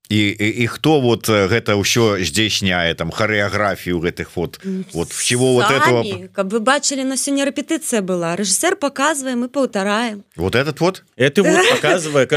і, 0.09 0.29
і, 0.29 0.63
і 0.63 0.67
хто 0.67 1.01
вот 1.01 1.29
гэта 1.29 1.75
ўсё 1.75 2.23
здзейсняе 2.23 2.95
там 2.95 3.11
харэаграфію 3.11 3.99
гэтых 3.99 4.39
вот 4.39 4.61
вот 4.93 5.11
чего 5.11 5.55
вот 5.55 5.71
этого? 5.71 6.29
каб 6.31 6.53
вы 6.53 6.61
бачылі 6.61 7.03
на 7.03 7.17
сёння 7.17 7.45
рэпетыцыя 7.45 8.03
была. 8.03 8.37
Рэжысэр 8.37 8.77
показывае 8.77 9.35
мы 9.35 9.49
паўтараем. 9.49 10.23
Вот 10.37 10.55
этот 10.55 10.81
вот? 10.81 11.03
Это 11.17 11.43
вот 11.43 11.69
показывае 11.71 12.27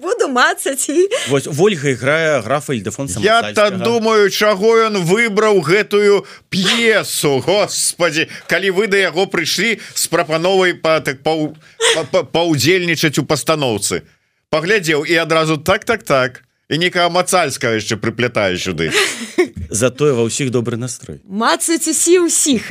буду 0.00 0.28
мацаць 0.28 0.90
вот 1.28 1.46
Вольга 1.46 1.92
играе 1.92 2.42
графа 2.42 2.72
Ильдефон 2.72 3.08
я 3.18 3.52
так 3.52 3.78
думаю 3.78 4.30
чаго 4.30 4.76
ён 4.76 5.00
выбраў 5.00 5.60
гэтую 5.60 6.26
п'есу 6.50 7.40
Господи. 7.40 8.28
Калі 8.46 8.70
вы 8.70 8.86
да 8.86 8.96
яго 8.96 9.26
прыйшлі 9.26 9.80
з 9.94 10.06
прапановай 10.08 10.74
па 10.74 11.00
так 11.00 11.22
паўдзельнічаць 11.24 13.18
у 13.18 13.24
пастаноўцы. 13.24 14.00
то 14.00 14.19
паглядзеў 14.50 15.06
і 15.06 15.14
адразу 15.16 15.56
так 15.56 15.84
так 15.84 16.02
так. 16.02 16.42
І 16.70 16.78
некая 16.78 17.10
мацальская 17.10 17.74
яшчэ 17.82 17.98
прыплятае 17.98 18.54
сюды. 18.54 18.94
Затое 19.70 20.14
ва 20.14 20.22
ўсіх 20.22 20.54
добры 20.54 20.78
настрой. 20.78 21.18
Мацаць 21.26 21.90
усі 21.90 22.30
ўсіх. 22.30 22.70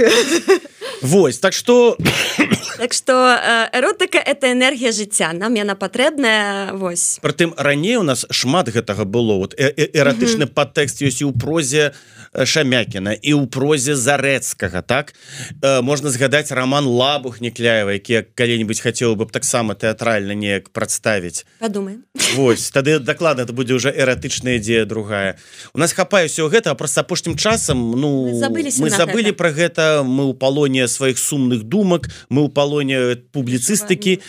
Вось 1.02 1.40
так 1.40 1.52
что 1.52 2.00
так 2.80 2.96
что 2.96 3.36
эротыка 3.76 4.20
это 4.20 4.52
энергія 4.52 4.96
жыцця. 4.96 5.36
Нам 5.36 5.56
яна 5.56 5.76
патрэбная 5.76 6.72
Вось. 6.80 7.20
Прытым 7.20 7.52
раней 7.60 8.00
у 8.00 8.04
нас 8.04 8.24
шмат 8.32 8.72
гэтага 8.72 9.04
было. 9.04 9.36
Вот 9.36 9.56
эратычны 9.56 10.48
падтэкст 10.48 11.04
ёсць 11.04 11.20
і 11.20 11.28
ў 11.28 11.36
прозе 11.36 11.92
шамякіна. 12.34 13.14
І 13.14 13.34
ў 13.34 13.48
прозе 13.50 13.96
зарэцкага 13.96 14.82
так? 14.82 15.14
Э, 15.62 15.82
можна 15.82 16.10
згадаць 16.10 16.52
роман 16.52 16.86
лабух 16.86 17.42
некляева 17.42 17.94
які 17.94 18.30
калі-нибудь 18.36 18.80
хацеў 18.80 19.16
бы 19.16 19.26
таксама 19.32 19.74
тэатральна 19.76 20.34
неяк 20.34 20.70
прадставіць. 20.70 21.46
Подумаем 21.60 22.06
Вось 22.36 22.70
тады 22.72 23.00
дакладна 23.00 23.42
это 23.42 23.54
будзе 23.54 23.74
уже 23.74 23.90
эратычная 23.90 24.58
ідзея 24.58 24.86
другая. 24.86 25.38
У 25.74 25.80
нас 25.80 25.94
хапае 25.94 26.28
ўсё 26.28 26.50
гэта 26.50 26.76
просто 26.76 27.02
апошнім 27.02 27.38
часам 27.38 27.78
ну 27.98 28.34
забыліся 28.38 28.82
мы 28.84 28.90
забылі 28.90 29.32
про 29.32 29.52
гэта 29.52 30.04
мы 30.06 30.30
ў 30.30 30.38
палоне 30.38 30.88
сваіх 30.88 31.18
сумных 31.18 31.64
думак 31.64 32.10
мы 32.30 32.46
ў 32.46 32.50
палоне 32.54 33.18
публіцыстыкі. 33.34 34.22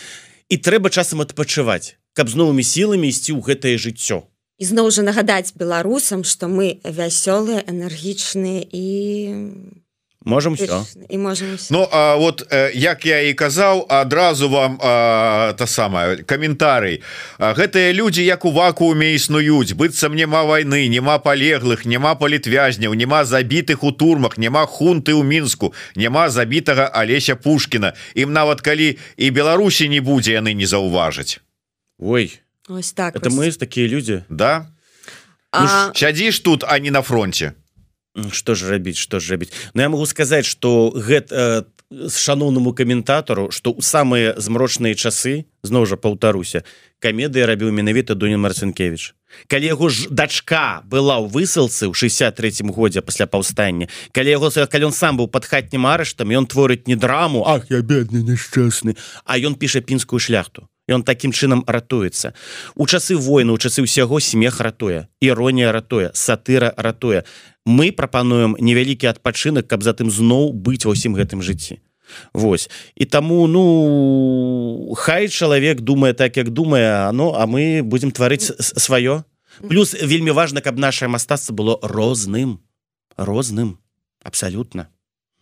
І 0.51 0.55
трэба 0.57 0.89
часам 0.89 1.21
адпачываць 1.21 1.95
каб 2.13 2.27
з 2.27 2.35
новымі 2.35 2.63
сіламі 2.63 3.07
ісці 3.07 3.37
ў 3.37 3.39
гэтае 3.39 3.77
жыццё 3.79 4.30
ізноў 4.61 4.93
жа 4.93 5.01
нагадаць 5.01 5.57
беларусам 5.57 6.21
што 6.23 6.45
мы 6.45 6.77
вясёлыя 6.85 7.65
энергічныя 7.65 8.61
і 8.69 8.87
можем 10.25 10.53
все 10.53 10.85
і 11.09 11.17
можем 11.17 11.57
Ну 11.69 11.87
а 11.91 12.15
вот 12.15 12.45
як 12.73 13.05
я 13.05 13.21
і 13.21 13.33
казаў 13.33 13.85
адразу 13.89 14.49
вам 14.49 14.77
а, 14.81 15.53
та 15.57 15.67
самая 15.67 16.17
каментарый. 16.17 17.01
Гэтыя 17.39 17.89
людзі 17.93 18.21
як 18.25 18.45
у 18.45 18.51
вакууме 18.51 19.15
існуюць 19.17 19.73
быццам 19.73 20.13
няма 20.13 20.43
войны 20.45 20.85
няма 20.87 21.17
палеглых 21.17 21.85
няма 21.85 22.13
палітвязняў 22.15 22.93
няма 22.93 23.25
забітых 23.25 23.83
у 23.83 23.91
турмах 23.91 24.37
няма 24.37 24.65
хунты 24.69 25.17
ў 25.17 25.25
мінску 25.25 25.73
няма 25.95 26.29
забітага 26.29 26.85
алеся 26.93 27.35
пушкина 27.35 27.93
ім 28.13 28.29
нават 28.33 28.61
калі 28.61 28.97
і 29.17 29.31
беларусі 29.31 29.89
не 29.89 30.01
будзе 30.05 30.37
яны 30.37 30.53
не 30.53 30.69
заўважаць. 30.69 31.41
Ой 31.97 32.29
Ось 32.71 32.93
так 32.93 33.15
это 33.15 33.29
ось. 33.29 33.35
мы 33.35 33.51
такие 33.51 33.87
люди. 33.87 34.23
Да? 34.29 34.71
А, 35.51 35.87
ну, 35.87 35.93
сядзіш 35.93 36.39
тут 36.39 36.63
а 36.63 36.79
не 36.79 36.91
на 36.91 37.01
фронте. 37.01 37.53
Что 38.31 38.55
ж 38.55 38.69
рабіць 38.69 38.97
что 38.97 39.19
ж 39.19 39.31
рабіць 39.31 39.51
но 39.73 39.81
я 39.81 39.89
могу 39.89 40.05
сказать 40.05 40.45
что 40.45 40.91
гэта 40.91 41.65
э, 41.91 42.09
шаноўнаму 42.09 42.73
каментатару 42.73 43.51
что 43.51 43.71
у 43.71 43.81
самыя 43.81 44.35
змрочныя 44.35 44.95
часы 44.95 45.45
зноў 45.63 45.85
жа 45.87 45.95
паўтаруся 45.95 46.63
камедыя 46.99 47.47
рабіў 47.47 47.71
менавіта 47.71 48.15
Дунін 48.15 48.43
марцинкевич 48.43 49.15
калі 49.47 49.65
яго 49.65 49.87
ж 49.87 50.11
дачка 50.11 50.83
была 50.83 51.23
ў 51.23 51.31
высылцы 51.31 51.87
ў 51.87 51.95
63 51.95 52.67
годзе 52.67 52.99
пасля 52.99 53.31
паўстання 53.31 53.87
калі 54.11 54.27
яго 54.27 54.51
калі 54.51 54.91
он 54.91 54.95
сам 54.95 55.15
быў 55.15 55.31
под 55.31 55.47
хатнім 55.47 55.87
арыштам 55.87 56.35
ён 56.35 56.51
творыць 56.51 56.91
не 56.91 56.99
драму 56.99 57.47
Ах 57.47 57.71
я 57.71 57.79
бедны 57.79 58.27
няшчасны 58.27 58.99
а 59.23 59.39
ён 59.39 59.55
піша 59.55 59.79
пінскую 59.79 60.19
шляхту 60.19 60.67
он 60.93 61.03
таким 61.03 61.31
чынам 61.31 61.63
ратуецца. 61.67 62.33
У 62.75 62.87
часы 62.87 63.15
войны 63.15 63.51
у 63.53 63.57
часы 63.57 63.81
ўсяго 63.81 64.19
смех 64.19 64.59
ратуе 64.59 65.07
іронія 65.21 65.71
ратуе 65.71 66.11
сатыра 66.13 66.73
ратуе. 66.77 67.23
Мы 67.65 67.91
прапануем 67.91 68.55
невялікі 68.59 69.07
адпачынак 69.11 69.67
каб 69.67 69.83
затым 69.83 70.11
зноў 70.11 70.53
быць 70.53 70.85
ва 70.85 70.93
ўсім 70.93 71.15
гэтым 71.15 71.41
жыцці. 71.41 71.79
Вось. 72.33 72.69
І 72.95 73.05
таму 73.05 73.47
ну 73.47 74.93
хай 74.97 75.27
чалавек 75.27 75.81
думае 75.81 76.13
так 76.13 76.37
як 76.37 76.49
думае 76.49 77.09
оно 77.09 77.33
а 77.35 77.47
мы 77.47 77.81
будемм 77.83 78.11
тварыць 78.11 78.51
сваё. 78.59 79.23
Плюс 79.67 79.93
вельмі 79.93 80.31
важна 80.31 80.61
каб 80.61 80.77
наше 80.77 81.07
мастацтва 81.07 81.53
было 81.53 81.79
розным. 81.81 82.59
Розным. 83.17 83.77
Абсалютна 84.23 84.87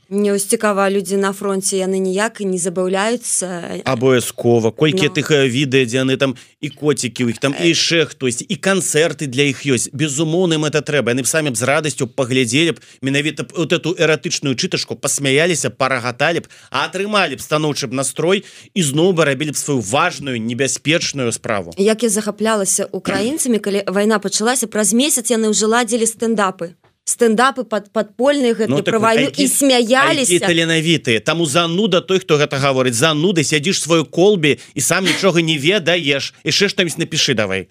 мне 0.10 0.34
ось 0.34 0.46
цікава 0.46 0.90
людзі 0.90 1.18
на 1.18 1.34
фронте 1.34 1.78
яны 1.78 2.02
ніяк 2.02 2.42
і 2.42 2.46
не 2.46 2.58
забаўляюцца 2.58 3.82
абавязкова 3.86 4.72
колькі 4.72 5.06
Ну. 5.10 5.14
тых 5.14 5.30
э, 5.32 5.46
відэа 5.46 5.86
дзе 5.86 5.98
яны 6.02 6.18
там 6.18 6.36
і 6.62 6.70
коцікі 6.70 7.24
у 7.26 7.30
іх 7.30 7.38
там 7.38 7.54
і 7.54 7.70
яшчэ 7.70 8.10
хтось 8.10 8.42
і 8.42 8.56
канцэрты 8.58 9.30
для 9.30 9.44
іх 9.44 9.62
ёсць 9.70 9.90
безумоўным 9.94 10.66
это 10.66 10.82
трэба 10.82 11.14
яны 11.14 11.22
б 11.22 11.28
самі 11.30 11.54
б 11.54 11.56
з 11.56 11.64
радасцю 11.64 12.08
паглядзелі 12.08 12.72
б 12.72 12.82
менавіта 13.02 13.46
вот 13.54 13.70
эту 13.70 13.94
эратычную 13.94 14.58
чытачку 14.58 14.98
пасмяяліся 14.98 15.70
парагаталі 15.70 16.42
б 16.42 16.50
а 16.74 16.90
атрымалі 16.90 17.38
б 17.38 17.42
станоўчы 17.42 17.88
б 17.88 17.94
настрой 17.94 18.44
і 18.74 18.82
зноў 18.82 19.14
бы 19.14 19.30
рабілі 19.30 19.54
б 19.54 19.58
сваю 19.58 19.80
важную 19.80 20.42
небяспечную 20.42 21.32
справу. 21.32 21.74
Як 21.78 22.04
я 22.04 22.10
захаплялася 22.10 22.90
украінцамі 22.92 23.60
калі 23.60 23.84
вайна 23.88 24.20
пачалася 24.20 24.68
праз 24.68 24.94
месяц 24.94 25.30
яны 25.30 25.54
ўжо 25.54 25.70
ладзілі 25.70 26.06
стендапы 26.10 26.79
стендапы 27.10 27.64
под 27.66 27.90
подпольные 27.92 28.54
гэты 28.54 28.70
Ну, 28.70 28.82
так 28.82 29.02
які- 29.18 29.44
і 29.44 29.48
смяяліся. 29.48 30.40
таленавітыя 30.40 31.20
таму 31.20 31.46
зануда 31.46 32.02
той 32.02 32.20
хто 32.20 32.38
гэта 32.38 32.60
гаворыць. 32.62 32.94
Зануды 32.94 33.44
сядзіш 33.44 33.82
сваю 33.82 34.06
колбе 34.06 34.58
і 34.76 34.82
сам 34.82 35.06
нічога 35.06 35.42
не 35.42 35.58
ведаеш. 35.58 36.34
Яшчэ 36.46 36.70
штось 36.70 36.98
напішы 36.98 37.34
давай. 37.34 37.68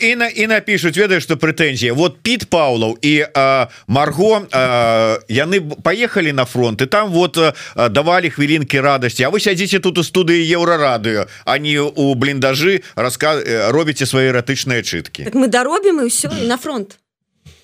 І 0.00 0.14
на 0.16 0.28
і 0.28 0.46
напишуць 0.46 0.96
ведаеш 0.96 1.22
что 1.24 1.34
прэтэнзія. 1.34 1.92
Вот 1.92 2.22
Піт 2.22 2.46
Паўлаў 2.48 2.96
і 3.02 3.26
а, 3.34 3.66
Марго 3.86 4.46
а, 4.52 5.18
яны 5.28 5.60
поехали 5.82 6.32
на 6.32 6.44
фронт 6.44 6.80
і 6.80 6.86
там 6.86 7.10
вот 7.10 7.36
а, 7.38 7.88
давалі 7.88 8.30
хвілінкі 8.30 8.80
радасці. 8.80 9.24
А 9.24 9.28
вы 9.28 9.40
сядзіце 9.40 9.80
тут 9.80 9.98
у 9.98 10.02
студыі 10.02 10.40
еўрарадыё 10.56 11.26
они 11.44 11.78
у 11.78 12.14
бліндажы 12.14 12.82
раска 12.96 13.42
робіце 13.74 14.06
свае 14.06 14.30
эратычныя 14.32 14.80
чыткі. 14.82 15.24
Так 15.24 15.34
мы 15.34 15.48
даробім 15.48 16.00
і 16.00 16.04
ўсё 16.08 16.30
на 16.46 16.56
фронт. 16.56 16.96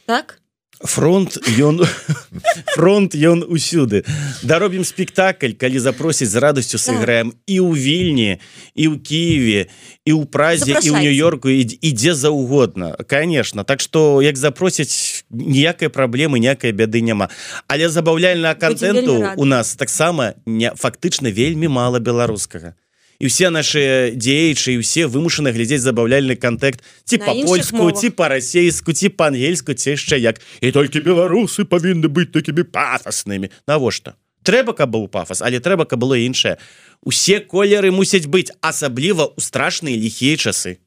Так 0.06 0.39
фронт 0.80 1.36
ён 1.60 1.84
фронт 2.74 3.14
ён 3.14 3.44
усюды. 3.44 4.04
Даробім 4.42 4.84
спектакль 4.84 5.52
калі 5.52 5.78
запросіць 5.78 6.32
з 6.32 6.40
радасцю 6.40 6.80
сыграем 6.80 7.36
і 7.46 7.60
ў 7.60 7.70
вільні 7.76 8.30
і 8.74 8.84
ў 8.88 8.96
Киеве 9.00 9.68
і 10.08 10.12
ў 10.16 10.24
празе 10.24 10.80
і 10.80 10.88
ў 10.88 10.96
нью-йорку 11.04 11.52
ідзе 11.52 12.14
заўгодна. 12.14 12.96
Конечно 13.08 13.64
так 13.64 13.80
что 13.80 14.22
як 14.22 14.36
запросіць 14.36 15.24
ніякай 15.30 15.92
праблемы 15.92 16.40
някай 16.40 16.72
бяды 16.72 17.04
няма. 17.04 17.28
Але 17.68 17.88
забаўляльна 17.88 18.54
контенту 18.54 19.36
у 19.36 19.44
нас 19.44 19.76
таксама 19.76 20.34
не 20.46 20.72
фактычна 20.72 21.28
вельмі 21.28 21.68
мала 21.68 22.00
беларускага 22.00 22.74
і 23.20 23.26
все 23.28 23.50
наши 23.52 24.16
дзеячы 24.16 24.74
і 24.74 24.80
ўсе 24.80 25.04
вымушаны 25.04 25.52
глядзець 25.52 25.84
забаўляльны 25.84 26.40
контекст 26.40 26.80
ці 27.04 27.20
На 27.20 27.28
па 27.28 27.32
іншых 27.36 27.46
польску 27.46 27.76
мовах. 27.76 28.00
ці 28.00 28.08
па-расейску 28.16 28.96
ці 28.96 29.12
па-ангельску 29.12 29.76
ці 29.76 29.94
яшчэ 29.94 30.16
як. 30.16 30.40
І 30.64 30.72
толькі 30.72 31.04
беларусы 31.04 31.68
павінны 31.68 32.08
быць 32.08 32.32
такімі 32.32 32.64
пафаснымі 32.64 33.52
навошта 33.68 34.16
трэба 34.42 34.72
каб 34.72 34.96
быў 34.96 35.08
пафас 35.12 35.44
але 35.44 35.60
трэба 35.60 35.84
каб 35.84 36.00
было 36.00 36.16
іншае 36.16 36.56
усе 37.04 37.40
колеры 37.40 37.92
мусяць 37.92 38.24
быць 38.26 38.48
асабліва 38.64 39.36
ў 39.36 39.40
страшныя 39.40 39.96
ліхія 39.96 40.36
часы. 40.40 40.80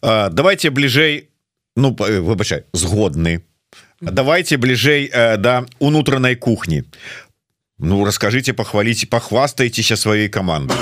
А, 0.00 0.30
давайте 0.30 0.70
бліжэй 0.70 1.28
ну 1.76 1.90
э, 1.90 2.20
выбачай 2.20 2.64
згодны 2.72 3.42
давайте 4.00 4.56
бліжэй 4.56 5.10
э, 5.10 5.36
да 5.36 5.66
унутранай 5.78 6.36
кухні 6.36 6.84
Ну 7.78 8.04
расскажите 8.04 8.52
пахваліце 8.52 9.06
пахвастайцеся 9.06 9.94
сваёй 9.94 10.28
каманды 10.28 10.74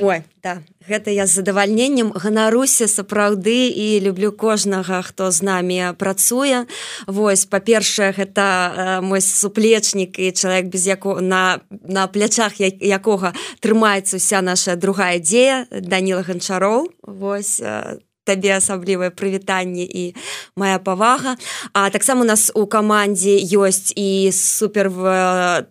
Ой 0.00 0.22
да 0.42 0.62
гэта 0.88 1.10
я 1.10 1.26
з 1.26 1.40
задавальненнем 1.40 2.12
ганаруся 2.14 2.86
сапраўды 2.86 3.72
і 3.74 4.00
люблю 4.04 4.30
кожнага 4.30 5.02
хто 5.02 5.30
з 5.32 5.42
намі 5.42 5.96
працуе. 5.98 6.66
Вось 7.08 7.46
па-першае 7.48 8.12
гэта 8.12 8.44
э, 8.44 9.00
мой 9.00 9.20
суплечнік 9.20 10.18
і 10.18 10.30
чалавек 10.32 10.66
без 10.70 10.86
яко 10.86 11.18
на 11.20 11.58
на 11.70 12.06
плячах 12.06 12.60
я- 12.60 12.70
якога 12.70 13.32
трымаецца 13.64 14.20
вся 14.20 14.42
наша 14.42 14.76
другая 14.76 15.18
дзея 15.18 15.66
Даніла 15.72 16.22
ганчароў 16.22 16.92
Вось 17.02 17.58
э, 17.64 17.98
табе 18.24 18.56
асаблівае 18.56 19.10
прывітанне 19.10 19.84
і 19.84 20.14
моя 20.56 20.78
павага. 20.78 21.36
А 21.72 21.90
таксама 21.90 22.22
у 22.22 22.28
нас 22.28 22.50
у 22.54 22.66
камандзе 22.66 23.36
ёсць 23.36 23.92
і 23.96 24.32
супер 24.32 24.90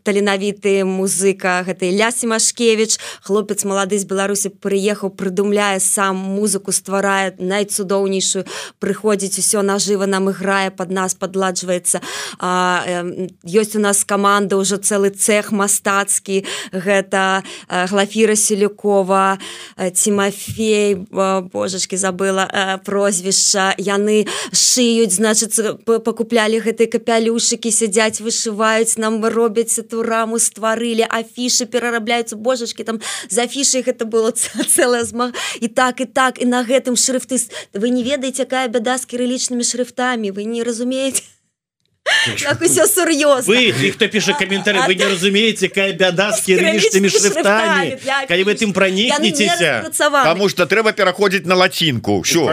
таленавіты 0.03 0.85
музыка 0.85 1.63
гэтай 1.65 1.91
лясі 1.97 2.29
Машкевич 2.29 2.97
хлопец 3.25 3.65
малады 3.65 3.97
з 3.97 4.05
Беларусі 4.05 4.49
прыехаў 4.49 5.11
прыдумляе 5.17 5.79
сам 5.79 6.17
музыку 6.17 6.71
стварае 6.71 7.35
найцудоўнейшую 7.39 8.45
прыходзіць 8.79 9.41
усё 9.41 9.65
нажыва 9.65 10.05
нам 10.05 10.29
іграе 10.29 10.69
под 10.69 10.91
нас 10.91 11.13
подладжваецца 11.17 12.01
ёсць 13.43 13.75
у 13.75 13.81
нас 13.81 14.05
каманда 14.05 14.57
ўжо 14.61 14.77
цэлы 14.77 15.09
цех 15.09 15.51
мастацкі. 15.51 16.45
Гэта 16.71 17.43
глафіра 17.69 18.35
селюкова 18.35 19.39
Тимофей 19.93 20.95
божачки 21.09 21.95
забыла 21.95 22.42
э, 22.47 22.77
прозвішча. 22.85 23.75
Яны 23.77 24.25
шыюць 24.51 25.15
значыцца 25.15 25.75
пакуплялі 25.85 26.59
гэтыя 26.63 26.87
капялюшыкі 26.87 27.71
сядзяць 27.71 28.21
вышываюць 28.21 28.97
нам 28.97 29.23
робяць 29.25 29.79
эту 29.79 30.03
раму 30.03 30.39
стварылі 30.39 31.07
афішы 31.09 31.65
перарабляюцца. 31.65 32.35
Божачки 32.35 32.83
там 32.83 33.01
за 33.29 33.43
афішай 33.43 33.83
гэта 33.83 34.05
было 34.05 34.31
цэлая 34.31 35.03
зма. 35.03 35.31
І 35.61 35.67
так 35.67 36.01
і 36.01 36.05
так 36.05 36.41
і 36.41 36.45
на 36.45 36.63
гэтым 36.63 36.95
шрифты 36.95 37.39
вы 37.73 37.89
не 37.89 38.03
ведаеце 38.03 38.43
якая 38.43 38.67
бяда 38.67 38.97
з 38.97 39.05
кірылічнымі 39.09 39.63
шрифтамі 39.63 40.31
вы 40.31 40.43
не 40.43 40.63
разумееце 40.63 41.23
Як 42.27 42.61
усё 42.61 42.87
сур'ёзна 42.87 43.53
вы 43.53 43.91
хто 43.91 44.07
піша 44.07 44.33
каментары 44.33 44.83
вы 44.87 44.95
не 44.95 45.05
разумееце 45.05 45.67
якая 45.67 45.93
бяда 45.93 46.31
з 46.31 46.41
кірылічнымі 46.47 47.09
шрифтамі 47.09 47.97
калі 48.29 48.43
вы 48.43 48.53
тым 48.55 48.73
пранікнецеся 48.73 49.91
Таму 49.99 50.49
што 50.49 50.65
трэба 50.65 50.93
пераходзіць 50.93 51.45
на 51.45 51.55
лацінку 51.55 52.23
ўсё 52.23 52.47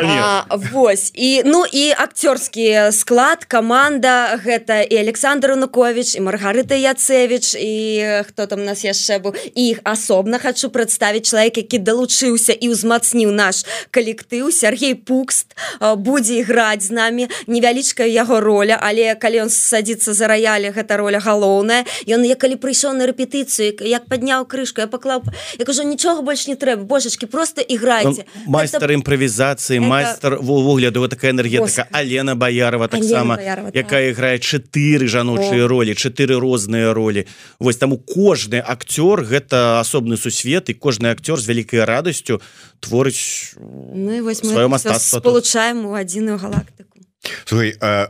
Вось 0.72 1.10
і 1.14 1.42
ну 1.44 1.64
і 1.66 1.94
акцёрскі 1.94 2.90
склад 2.92 3.44
каманда 3.44 4.40
гэта 4.42 4.82
і 4.82 4.96
Александр 4.96 5.54
Унукович 5.54 6.16
і 6.16 6.20
Маргарыта 6.26 6.74
Яцевич 6.74 7.54
і 7.54 8.24
хто 8.28 8.46
там 8.46 8.64
нас 8.64 8.84
яшчэ 8.84 9.22
быў 9.22 9.36
іх 9.54 9.80
асобна 9.84 10.38
хачу 10.38 10.70
прадставіць 10.70 11.30
чалавек 11.30 11.62
які 11.62 11.78
далучыўся 11.78 12.52
і 12.52 12.74
ўзмацніў 12.74 13.30
наш 13.30 13.64
калектыў 13.90 14.50
Сергей 14.50 14.94
Пукст 14.94 15.54
будзе 15.80 16.42
іграць 16.42 16.86
з 16.86 16.90
намі 16.90 17.28
невялічкая 17.46 18.06
яго 18.06 18.40
роля. 18.40 18.78
Але 18.80 19.14
калі 19.14 19.46
ён 19.46 19.50
садзіцца 19.60 20.14
за 20.14 20.26
раяле 20.26 20.72
гэта 20.72 20.96
роля 20.96 21.20
галоўная. 21.20 21.84
Ён 22.08 22.24
я 22.24 22.34
калі 22.34 22.56
прыйшоў 22.56 22.96
на 22.96 23.06
рэпетыцыю 23.06 23.76
як 23.84 24.08
падняў 24.08 24.46
крышку 24.48 24.80
я 24.80 24.88
паклаў 24.88 25.22
я 25.58 25.64
кажу 25.64 25.84
нічога 25.84 26.22
больш 26.22 26.46
не 26.48 26.56
трэба 26.56 26.84
божачки 26.84 27.26
просто 27.26 27.60
іграйце. 27.60 28.24
Майстар 28.46 28.88
гэта... 28.88 28.94
імправізацыі 28.98 29.78
это... 29.78 29.86
майстар 29.86 30.38
вугляду 30.40 31.00
вот 31.00 31.10
такая 31.10 31.30
энергетика 31.32 31.86
Алена 31.92 32.34
Баярова 32.34 32.88
таксама 32.88 33.38
якая 33.74 34.10
іграе 34.10 34.38
чатыры 34.38 35.06
жаночыя 35.06 35.68
ролі 35.68 35.94
чатыры 35.94 36.40
розныя 36.40 36.94
ролі. 36.94 37.26
Вось 37.58 37.76
таму 37.76 37.98
кожны 37.98 38.60
акцёр 38.60 39.24
гэта 39.24 39.80
асобны 39.80 40.16
сусвет 40.16 40.70
і 40.70 40.74
кожны 40.74 41.12
акцёр 41.12 41.40
з 41.40 41.46
вялікай 41.46 41.84
радасцю 41.84 42.40
творыць 42.80 43.54
ну, 43.60 44.24
сваё 44.34 44.68
мастацтва 44.68 45.20
спалучаем 45.20 45.86
у 45.86 45.94
адзіную 45.94 46.38
галактыку. 46.38 46.98
Слухай, 47.44 47.76
а 47.80 48.08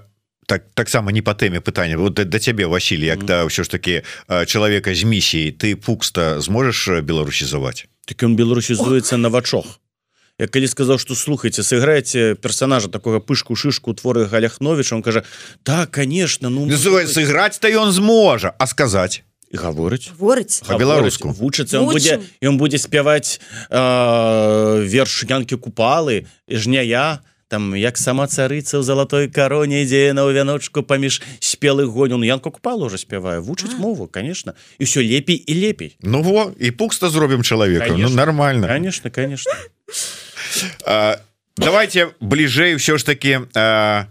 так 0.51 0.67
таксама 0.75 1.13
не 1.15 1.23
по 1.23 1.31
тэме 1.31 1.63
пытання 1.63 1.95
вот 1.95 2.19
да 2.19 2.39
цябе 2.43 2.67
Васіль 2.67 3.07
як 3.07 3.23
да 3.23 3.47
ўсё 3.47 3.63
ж 3.63 3.71
таки 3.71 4.03
чалавека 4.27 4.91
з 4.91 5.07
місіяй 5.07 5.55
ты 5.55 5.79
пукста 5.79 6.43
зможаш 6.43 7.07
беларусізаваць 7.07 7.87
так 8.11 8.19
ён 8.27 8.35
беларусізуецца 8.35 9.15
на 9.15 9.31
вачох. 9.31 9.79
Я 10.43 10.51
калі 10.51 10.67
сказаў 10.67 10.99
что 10.99 11.15
слухайте 11.15 11.63
сыграеце 11.63 12.35
персонажа 12.35 12.91
такого 12.91 13.23
пышку 13.23 13.55
шишку 13.55 13.95
творы 13.95 14.27
галяхнович 14.27 14.91
он 14.93 15.07
кажа 15.07 15.23
так 15.63 15.95
конечно 15.95 16.51
ну 16.51 16.67
сыграць 16.67 17.63
то 17.63 17.71
ён 17.71 17.95
зможа 17.95 18.51
а 18.59 18.67
сказаць 18.67 19.23
гаворыць 19.55 20.11
ворыць 20.19 20.67
по-беларуску 20.67 21.31
вучыцца 21.31 21.79
он 21.79 21.95
будзе 21.95 22.19
ён 22.43 22.59
будзе 22.59 22.83
спяваць 22.83 23.39
э, 23.71 24.83
верш 24.83 25.23
янкі 25.31 25.63
купалы 25.63 26.27
жня 26.51 26.83
я 26.83 27.23
там 27.51 27.75
як 27.75 27.99
сама 27.99 28.31
царыца 28.31 28.79
ў 28.79 28.87
залатой 28.87 29.27
кароне 29.27 29.83
ідзе 29.83 30.15
на 30.15 30.23
ў 30.23 30.39
вяночку 30.39 30.87
паміж 30.87 31.19
спелых 31.43 31.91
гоню 31.91 32.23
Ян 32.23 32.39
купал 32.39 32.79
уже 32.87 32.95
спявае 32.95 33.43
вучыць 33.43 33.75
мову 33.75 34.07
конечно. 34.07 34.55
І 34.79 34.87
все 34.87 35.03
лепей 35.03 35.43
і 35.43 35.55
лепей. 35.59 35.99
Ну 35.99 36.23
во 36.23 36.55
і 36.55 36.71
пукста 36.71 37.11
зробім 37.11 37.43
чалавека. 37.43 37.99
Ну, 37.99 38.09
нормально. 38.09 38.71
Конечно 38.71 39.11
конечно. 39.11 39.51
А, 40.87 41.19
давайте 41.57 42.15
бліжэй 42.23 42.79
все 42.79 42.95
ж 42.99 43.03
таки 43.03 43.43
а, 43.59 44.07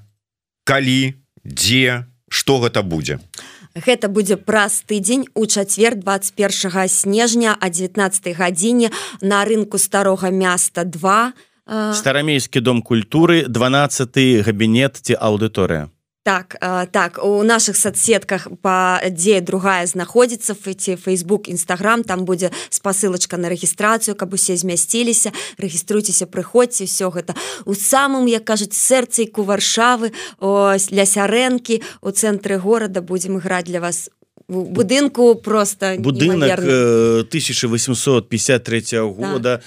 калі 0.68 1.16
дзе 1.48 2.12
что 2.28 2.60
гэта 2.60 2.84
будзе? 2.84 3.24
Гэта 3.72 4.12
будзе 4.12 4.36
праз 4.36 4.84
тыдзень 4.84 5.32
у 5.32 5.48
чацвер 5.48 5.96
21 5.96 6.90
снежня 6.92 7.56
а 7.56 7.70
19 7.72 8.36
гадзіне 8.36 8.92
на 9.22 9.46
рынку 9.48 9.80
старога 9.80 10.28
места 10.28 10.84
2 10.84 11.32
старамейскі 11.70 12.60
дом 12.60 12.82
культуры 12.82 13.46
12 13.48 14.44
габінет 14.46 14.98
ці 14.98 15.14
аўдыторыя 15.14 15.90
так 16.24 16.58
так 16.92 17.20
у 17.24 17.44
наших 17.44 17.78
соцсетках 17.78 18.48
по 18.62 19.00
дзе 19.10 19.42
другая 19.42 19.86
знаходзіцца 19.86 20.54
ці 20.54 20.96
Facebook 20.96 21.50
нстаграм 21.50 22.04
там 22.04 22.26
будзе 22.26 22.52
спасылочка 22.70 23.38
на 23.38 23.50
рэгістрацыю 23.50 24.16
каб 24.16 24.34
усе 24.34 24.58
змясціліся 24.58 25.32
рэгіструйцеся 25.58 26.26
прыходзьце 26.28 26.86
все 26.86 27.10
гэта 27.10 27.36
у 27.66 27.74
самым 27.74 28.26
як 28.28 28.44
кажуць 28.44 28.74
сэрцайку 28.74 29.44
варшавы 29.44 30.12
ось 30.40 30.92
ля 30.92 31.06
сярэнкі 31.06 31.82
у 32.02 32.12
цэнтры 32.12 32.58
горада 32.58 33.02
будзем 33.02 33.38
іграць 33.38 33.66
для 33.66 33.80
вас 33.80 34.10
будынку 34.50 35.36
просто 35.36 35.96
будынак 36.00 36.60
1853 36.60 39.00
года 39.00 39.40
да. 39.40 39.62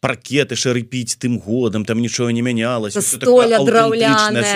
паркеты 0.00 0.54
шарыпіць 0.54 1.18
тым 1.18 1.38
годам 1.42 1.84
там 1.84 1.98
нічого 1.98 2.30
не 2.30 2.42
мянялася 2.42 3.00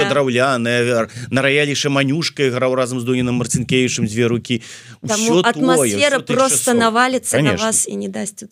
драўляная 0.08 1.08
на 1.30 1.42
раяліша 1.42 1.90
манюшка 1.90 2.50
граў 2.50 2.74
разам 2.74 3.00
з 3.00 3.04
дуненым 3.04 3.34
марцінкевічым 3.42 4.06
дзве 4.06 4.26
рукі 4.30 4.62
атмасфера 5.02 6.20
просто 6.20 6.74
навалится 6.74 7.42
на 7.42 7.56
вас 7.58 7.88
і 7.88 7.96
не 7.96 8.08
дасць 8.08 8.44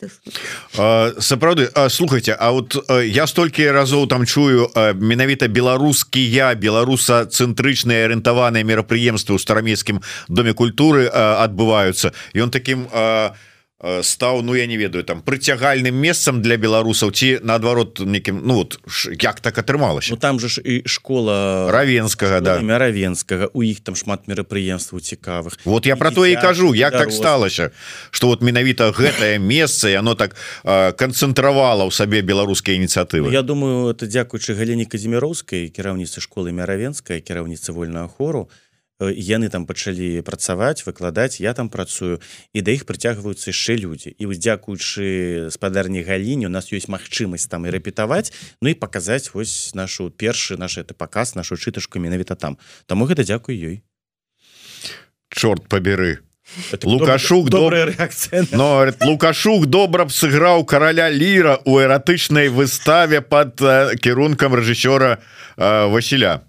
сапраўды 1.19 1.69
слухайте 1.89 2.37
А 2.41 2.53
вот 2.53 2.91
я 3.05 3.27
столькі 3.27 3.71
разоў 3.71 4.09
там 4.09 4.27
чую 4.27 4.71
менавіта 4.97 5.47
беларускія 5.47 6.55
беларуса 6.55 7.27
цэнтрычныя 7.29 8.09
арыентаваныя 8.09 8.65
мерапрыемствы 8.65 9.37
ў 9.37 9.39
старамейскім 9.39 10.01
доме 10.29 10.57
культуры. 10.57 11.11
А 11.13 11.20
адбываюцца 11.21 12.13
ён 12.35 12.51
таким 12.51 12.89
стаў 14.03 14.43
Ну 14.43 14.55
я 14.55 14.67
не 14.67 14.77
ведаю 14.77 15.05
там 15.05 15.23
прыцягальным 15.23 15.95
месцам 15.95 16.43
для 16.43 16.57
беларусаў 16.57 17.13
ці 17.17 17.41
наадварот 17.43 18.01
некім 18.05 18.43
Ну 18.45 18.55
вот 18.55 18.79
як 19.23 19.41
так 19.41 19.57
атрымалася 19.59 20.13
ну, 20.13 20.17
там 20.17 20.41
же 20.41 20.49
ж 20.49 20.61
і 20.61 20.83
школа 20.85 21.73
равенскага 21.73 22.41
да. 22.41 22.61
равенскага 22.61 23.49
у 23.55 23.63
іх 23.63 23.81
там 23.81 23.97
шмат 23.97 24.29
мерапрыемстваў 24.29 25.01
цікавых. 25.01 25.57
Вот 25.65 25.87
я 25.87 25.97
про 25.97 26.11
то 26.11 26.27
і 26.27 26.37
кажу 26.37 26.75
як 26.75 26.93
так 26.93 27.13
сталася 27.13 27.71
что 28.11 28.27
вот 28.27 28.43
менавіта 28.43 28.93
гэтае 28.93 29.39
месца 29.39 29.89
яно 29.89 30.15
так 30.15 30.37
канцэнтравала 30.65 31.89
ў 31.89 31.91
сабе 31.91 32.21
беларускія 32.21 32.77
ініцыятывы 32.77 33.33
Я 33.33 33.43
думаю 33.43 33.89
это 33.89 34.05
дзякуючы 34.05 34.53
галіне 34.55 34.85
казіміроўскай 34.85 35.73
кіраўніцы 35.73 36.21
школы 36.21 36.53
мяравенская 36.53 37.21
кіраўніца 37.21 37.73
вольного 37.73 38.09
хору 38.09 38.51
яны 39.01 39.49
там 39.49 39.65
пачалі 39.67 40.21
працаваць 40.21 40.85
выкладаць 40.85 41.41
я 41.41 41.55
там 41.55 41.73
працую 41.73 42.21
і 42.53 42.61
да 42.61 42.71
іх 42.77 42.85
прыцягваюцца 42.85 43.51
яшчэ 43.51 43.81
людзі. 43.81 44.13
І 44.13 44.29
вось 44.29 44.39
дзякуючы 44.39 45.49
спадарні 45.51 46.05
галіне 46.05 46.47
у 46.47 46.53
нас 46.53 46.69
ёсць 46.69 46.93
магчымасць 46.93 47.49
там 47.49 47.65
і 47.65 47.73
рэпетаваць 47.73 48.33
Ну 48.61 48.69
і 48.69 48.75
паказаць 48.75 49.33
вось 49.33 49.75
нашу 49.75 50.11
першы 50.11 50.57
наш 50.61 50.79
это 50.79 50.95
паказ 50.95 51.35
нашу 51.35 51.57
чытачку 51.57 51.99
менавіта 51.99 52.37
там. 52.37 52.59
Таму 52.87 53.09
гэта 53.09 53.25
дзякуй 53.25 53.57
ёй. 53.57 53.77
Чорт 55.31 55.69
паберы 55.69 56.21
лукашук 56.83 57.49
добрая 57.51 57.87
реакцыя 57.87 58.45
но 58.53 58.87
лукашук 59.01 59.67
добра 59.67 60.05
б 60.05 60.11
сыграў 60.11 60.65
караля 60.65 61.09
ліра 61.11 61.61
у 61.65 61.79
эратычнай 61.79 62.49
выставе 62.49 63.21
под 63.21 63.63
кірункам 64.03 64.55
рэжысёра 64.55 65.19
Васіля 65.57 66.43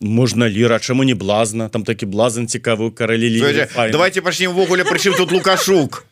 можна 0.00 0.48
ліра 0.48 0.78
чаму 0.78 1.04
не 1.04 1.14
блазна? 1.14 1.68
Там 1.68 1.84
такі 1.84 2.06
блазан 2.06 2.48
цікавую 2.48 2.90
каралі 2.90 3.42
давайте 3.92 4.22
пачнем 4.22 4.52
ввогуле 4.52 4.84
прычым 4.84 5.16
тут 5.16 5.32
лукашук. 5.32 6.04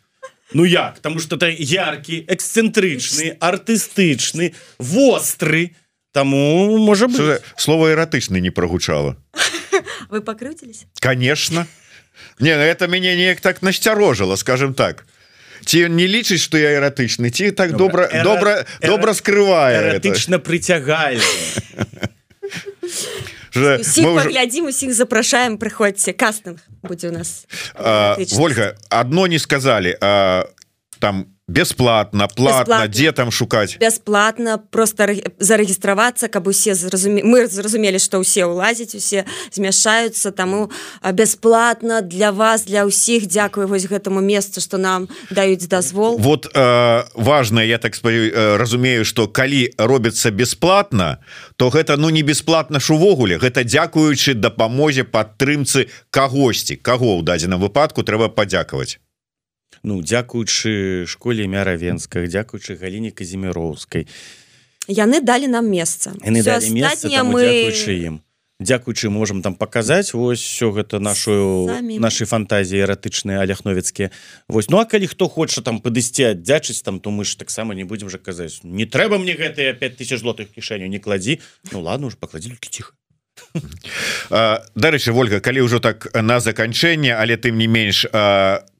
Ну 0.52 0.64
як? 0.64 0.98
Тому 0.98 1.18
что 1.18 1.36
ты 1.36 1.54
яркі 1.58 2.24
эксцэнтрычны 2.28 3.36
артыстычны 3.40 4.54
востры 4.78 5.74
таму 6.12 6.78
можа 6.78 7.08
быть 7.08 7.42
слово 7.56 7.92
эратычны 7.92 8.40
не 8.40 8.50
прогучала 8.50 9.16
вы 10.10 10.22
пакрыцілись 10.22 10.86
конечно. 11.00 11.66
Не 12.38 12.56
ну, 12.56 12.62
это 12.62 12.86
мяне 12.88 13.16
неяк 13.16 13.40
так 13.40 13.62
насцярожила 13.62 14.36
скажем 14.36 14.74
так. 14.74 15.06
Ці 15.64 15.88
не 15.88 16.06
лічыць 16.06 16.40
что 16.40 16.58
я 16.58 16.78
эратычны 16.78 17.30
ці 17.30 17.50
так 17.50 17.76
добра 17.76 18.22
добра 18.22 18.64
добра 18.80 19.14
скрывае 19.14 19.98
эратычна 19.98 20.38
прыцягальна 20.38 21.22
глядзім 23.54 24.66
усіх 24.66 24.94
запрашаем 24.94 25.58
прыходзьце 25.58 26.12
кастынг 26.12 26.58
будзе 26.82 27.08
у 27.08 27.12
нас 27.12 27.46
Вольга 28.32 28.76
одно 28.90 29.26
не 29.26 29.38
сказали 29.38 29.98
там 30.98 31.26
у 31.28 31.35
бесплатно 31.48 32.28
платно 32.28 32.88
где 32.88 33.12
там 33.12 33.30
шукаць 33.30 33.78
бесплатно 33.78 34.58
просто 34.58 35.14
зарэгістравацца 35.38 36.28
каб 36.28 36.48
усе 36.48 36.74
зразуме 36.74 37.22
мы 37.22 37.46
зразумелі 37.46 37.98
что 38.02 38.18
ўсе 38.18 38.50
ўлазіць 38.50 38.98
усе 38.98 39.24
змяшаюцца 39.54 40.34
таму 40.34 40.70
бесплатно 41.12 42.02
для 42.02 42.32
вас 42.32 42.66
для 42.66 42.82
ўсіх 42.82 43.26
Дякую 43.26 43.68
вось 43.68 43.86
гэтаму 43.86 44.20
месцу 44.20 44.60
что 44.60 44.78
нам 44.78 45.08
даюць 45.30 45.66
дазвол 45.70 46.18
вот 46.18 46.50
э, 46.50 47.04
важно 47.14 47.60
я 47.60 47.78
так 47.78 47.94
спаю 47.94 48.32
э, 48.32 48.56
разумею 48.56 49.04
что 49.04 49.28
калі 49.28 49.70
робіцца 49.78 50.30
бесплатно 50.30 51.18
то 51.56 51.70
гэта 51.70 51.96
ну 51.96 52.10
не 52.10 52.22
бесплатно 52.22 52.80
ж 52.80 52.92
увогуле. 52.92 53.38
Гэта 53.38 53.64
дзякуючы 53.64 54.34
дапамозе 54.34 55.04
падтрымцы 55.04 55.88
кагосьці. 56.10 56.76
Каго 56.76 57.20
ў 57.20 57.24
дадзеным 57.24 57.60
выпадку 57.60 58.02
трэба 58.02 58.28
падзякаваць 58.28 58.98
ну 59.86 60.02
дзякуючы 60.02 61.06
школе 61.06 61.46
мяравенсках 61.46 62.26
дзякуючы 62.26 62.74
галіне 62.74 63.14
казіміроўскай 63.14 64.10
яны 64.90 65.22
далі 65.22 65.48
нам 65.50 65.70
месца. 65.70 66.14
Яны 66.22 66.42
далі 66.42 66.70
месца 66.74 67.22
мы 67.22 67.70
ім. 67.70 68.20
Дякуючы 68.58 69.10
можем 69.10 69.42
там 69.42 69.54
показаць 69.54 70.14
Вось 70.14 70.40
все 70.40 70.72
гэта 70.72 70.98
нашу 70.98 71.68
нашай 72.00 72.26
фантазіі 72.26 72.88
эратычныя 72.88 73.44
аляхновецкія 73.44 74.10
Вось 74.48 74.70
ну 74.72 74.80
а 74.80 74.88
калі 74.88 75.06
хто 75.12 75.28
хоча 75.28 75.60
там 75.60 75.76
падысці 75.76 76.32
аддзячыць 76.32 76.80
там 76.80 77.00
то 77.00 77.12
мы 77.12 77.28
ж 77.28 77.36
таксама 77.36 77.76
не 77.76 77.84
будзем 77.84 78.08
жа 78.08 78.16
казаць 78.16 78.64
не 78.64 78.88
трэба 78.88 79.20
мне 79.20 79.36
гэтыя 79.36 79.76
5000 79.76 80.24
злотых 80.24 80.48
кішэню 80.56 80.88
не 80.88 80.98
кладзі 80.98 81.36
Ну 81.68 81.84
ладно 81.84 82.08
уж 82.08 82.16
пакладзі 82.16 82.56
ціха 82.64 82.96
Дарэчы 84.74 85.12
Вольга 85.12 85.40
калі 85.40 85.64
ўжо 85.64 85.80
так 85.80 86.08
на 86.12 86.40
заканчэнне 86.40 87.14
але 87.16 87.36
тым 87.36 87.56
не 87.56 87.66
менш 87.70 88.04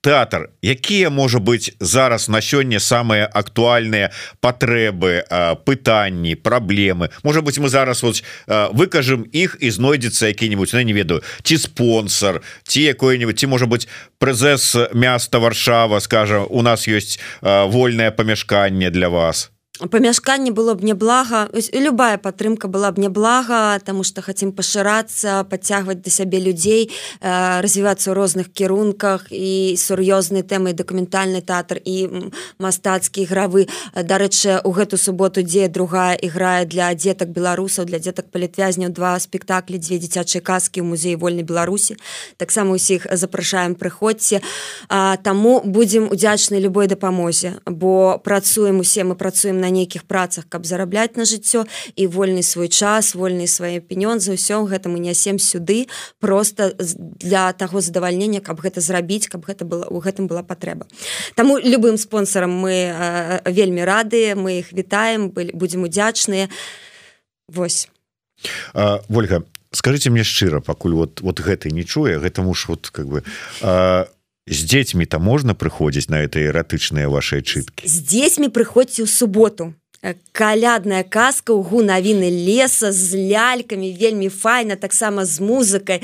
тэатр 0.01 0.53
якія 0.63 1.11
можа 1.11 1.41
быць 1.41 1.73
зараз 1.81 2.29
на 2.29 2.41
сёння 2.45 2.81
самыя 2.81 3.27
актуальныя 3.27 4.13
патрэбы 4.41 5.25
пытанні 5.65 6.37
праблемы? 6.37 7.11
Можа 7.23 7.41
быть 7.41 7.59
мы 7.59 7.69
зараз 7.69 8.03
вот 8.03 8.23
выкажем 8.49 9.25
іх 9.33 9.57
і 9.61 9.71
знойдзецца 9.71 10.29
які-нибудь 10.29 10.73
на 10.73 10.81
ну, 10.81 10.87
не 10.87 10.93
ведаю 10.93 11.23
ці 11.43 11.59
спонсор 11.59 12.43
ці 12.65 12.81
якое-нибудь 12.83 13.39
ці 13.39 13.47
можа 13.47 13.67
быть 13.67 13.89
прэзес 14.19 14.93
места 14.93 15.39
варшава 15.39 16.01
скажем 16.01 16.47
у 16.51 16.63
нас 16.63 16.89
ёсць 16.89 17.19
вольнае 17.43 18.11
памяшканне 18.11 18.91
для 18.91 19.09
вас. 19.09 19.51
то 19.51 19.56
памяшканне 19.79 20.53
было 20.53 20.75
б 20.75 20.85
не 20.85 20.95
блага 20.95 21.49
любая 21.73 22.17
падтрымка 22.19 22.69
была 22.69 22.93
б 22.93 23.01
не 23.01 23.09
блага 23.09 23.79
тому 23.85 24.05
что 24.05 24.23
хотим 24.23 24.53
пашырацца 24.53 25.45
подцягваць 25.45 26.01
да 26.01 26.11
сябе 26.11 26.41
людзей 26.41 26.91
э, 27.21 27.61
развівацца 27.61 28.11
ў 28.11 28.15
розных 28.17 28.49
кірунках 28.53 29.29
і 29.31 29.77
сур'ёзнай 29.77 30.43
тэмай 30.43 30.73
дакументальны 30.73 31.45
тэатр 31.45 31.81
і 31.85 32.33
мастацкі 32.59 33.23
ігравы. 33.29 33.69
Дарэчы 33.93 34.65
у 34.65 34.73
гэту 34.73 34.97
суботу 34.97 35.43
дзе 35.43 35.69
другая 35.69 36.17
іграе 36.17 36.65
для 36.65 36.93
дзетак 36.95 37.29
беларусаў 37.29 37.85
для 37.85 37.99
дзетак 37.99 38.33
палітвязняў 38.33 38.91
два 38.91 39.19
спектаклі 39.21 39.77
дзве 39.77 40.01
дзіцячыя 40.01 40.41
казкі 40.41 40.81
ў 40.81 40.89
музеі 40.89 41.21
вольнай 41.21 41.45
беларусі. 41.45 42.01
Таксама 42.41 42.73
усіх 42.73 43.07
запрашаем 43.13 43.75
прыходзьце. 43.77 44.41
Таму 44.89 45.61
будзем 45.61 46.09
удзячны 46.09 46.57
любой 46.57 46.89
дапамозе 46.89 47.61
бо 47.67 48.19
працуем 48.19 48.81
усе 48.81 49.05
мы 49.05 49.15
працуем 49.15 49.61
на 49.61 49.66
на 49.67 49.71
нейкіх 49.75 50.07
працах 50.07 50.47
каб 50.47 50.63
зарабляць 50.63 51.19
на 51.19 51.27
жыццё 51.27 51.67
і 51.99 52.07
вольны 52.07 52.47
свой 52.47 52.71
час 52.71 53.19
вольны 53.19 53.51
свае 53.51 53.83
пенён 53.83 54.23
за 54.23 54.39
ўсё 54.39 54.63
гэта 54.71 54.87
мы 54.87 55.03
нясем 55.03 55.43
сюды 55.43 55.91
просто 56.23 56.79
для 57.19 57.51
таго 57.53 57.83
задавальнення 57.83 58.39
каб 58.39 58.63
гэта 58.63 58.79
зрабіць 58.79 59.27
каб 59.27 59.43
гэта 59.43 59.67
было 59.67 59.91
у 59.91 59.99
гэтым 59.99 60.31
была 60.31 60.47
патрэба. 60.47 60.87
Таму 61.35 61.59
любым 61.59 61.99
спонсорам 61.99 62.55
мы 62.55 62.95
э, 62.95 63.43
вельмі 63.51 63.83
радыя 63.83 64.39
мы 64.39 64.63
их 64.63 64.71
вітаем 64.73 65.35
будзем 65.35 65.83
удзячныя. 65.83 66.49
Вось. 67.49 67.89
А, 68.75 69.03
Вольга 69.09 69.43
скажите 69.73 70.11
мне 70.11 70.23
шчыра 70.23 70.61
пакуль 70.61 70.95
вот 70.95 71.21
вот 71.21 71.41
гэты 71.41 71.71
не 71.71 71.85
чуе 71.85 72.19
гэтаму 72.19 72.55
ж 72.55 72.69
вот 72.69 72.91
как 72.91 73.07
бы 73.07 73.25
а 73.61 74.09
з 74.47 74.65
дзецьмі 74.65 75.07
то 75.07 75.19
можна 75.19 75.55
прыходзіць 75.55 76.09
на 76.09 76.23
это 76.23 76.39
эратычныя 76.39 77.11
ваши 77.11 77.43
чыткі 77.43 77.83
з 77.87 77.97
дзецьмі 78.07 78.49
прыходзьце 78.49 79.03
ў 79.03 79.11
суботу 79.11 79.75
калядная 80.33 81.03
казка 81.03 81.51
угу 81.51 81.83
навіны 81.83 82.31
леса 82.31 82.93
з 82.93 83.19
лялькамі 83.31 83.91
вельмі 83.99 84.29
файна 84.31 84.77
таксама 84.77 85.27
з 85.27 85.43
музыкай 85.43 86.03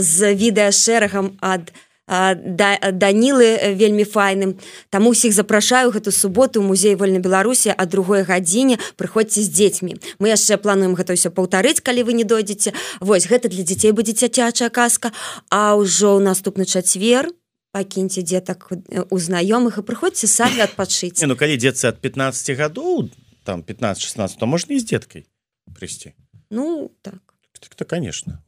з 0.00 0.32
відэашэрагам 0.32 1.36
ад 1.40 1.72
да 2.06 2.78
данілы 2.92 3.74
вельмі 3.74 4.04
файным. 4.04 4.54
Там 4.90 5.10
усіх 5.10 5.34
запрашаю 5.34 5.90
гэту 5.90 6.12
суботу 6.14 6.62
музей 6.62 6.94
вольна 6.94 7.18
беларусі 7.18 7.74
а 7.76 7.82
другой 7.84 8.22
гадзіне 8.22 8.78
прыходзьце 8.94 9.42
з 9.42 9.50
дзецьмі 9.50 9.98
мы 10.22 10.30
яшчэ 10.30 10.56
плануем 10.62 10.94
гэта 10.94 11.18
ўсё 11.18 11.34
паўтарыць 11.34 11.82
калі 11.82 12.06
вы 12.06 12.14
не 12.14 12.22
дойдзеце 12.22 12.72
Вось 13.02 13.26
гэта 13.26 13.50
для 13.50 13.66
дзяцей 13.66 13.90
будзе 13.90 14.14
цяцячая 14.14 14.70
казка 14.70 15.10
а 15.50 15.74
ўжо 15.74 16.14
ў 16.14 16.22
наступны 16.22 16.62
чацвер 16.62 17.26
у 17.26 17.45
пакіньце 17.76 18.24
дзетак 18.24 18.72
у 18.72 19.16
знаёмых 19.20 19.76
і 19.76 19.84
прыходзьце 19.84 20.32
самі 20.32 20.64
адпачыць 20.64 21.20
ну 21.28 21.36
калі 21.36 21.60
дзецца 21.60 21.92
ад 21.92 22.00
15 22.00 22.56
гадоў 22.56 23.12
там 23.44 23.60
15-16 23.60 24.40
то 24.40 24.48
можна 24.48 24.76
і 24.76 24.80
з 24.80 24.88
дзеткай 24.88 25.28
прыйсці 25.76 26.16
ну 26.48 26.88
так. 27.04 27.20
Так 27.60 27.74
то 27.76 27.84
конечно 27.84 28.40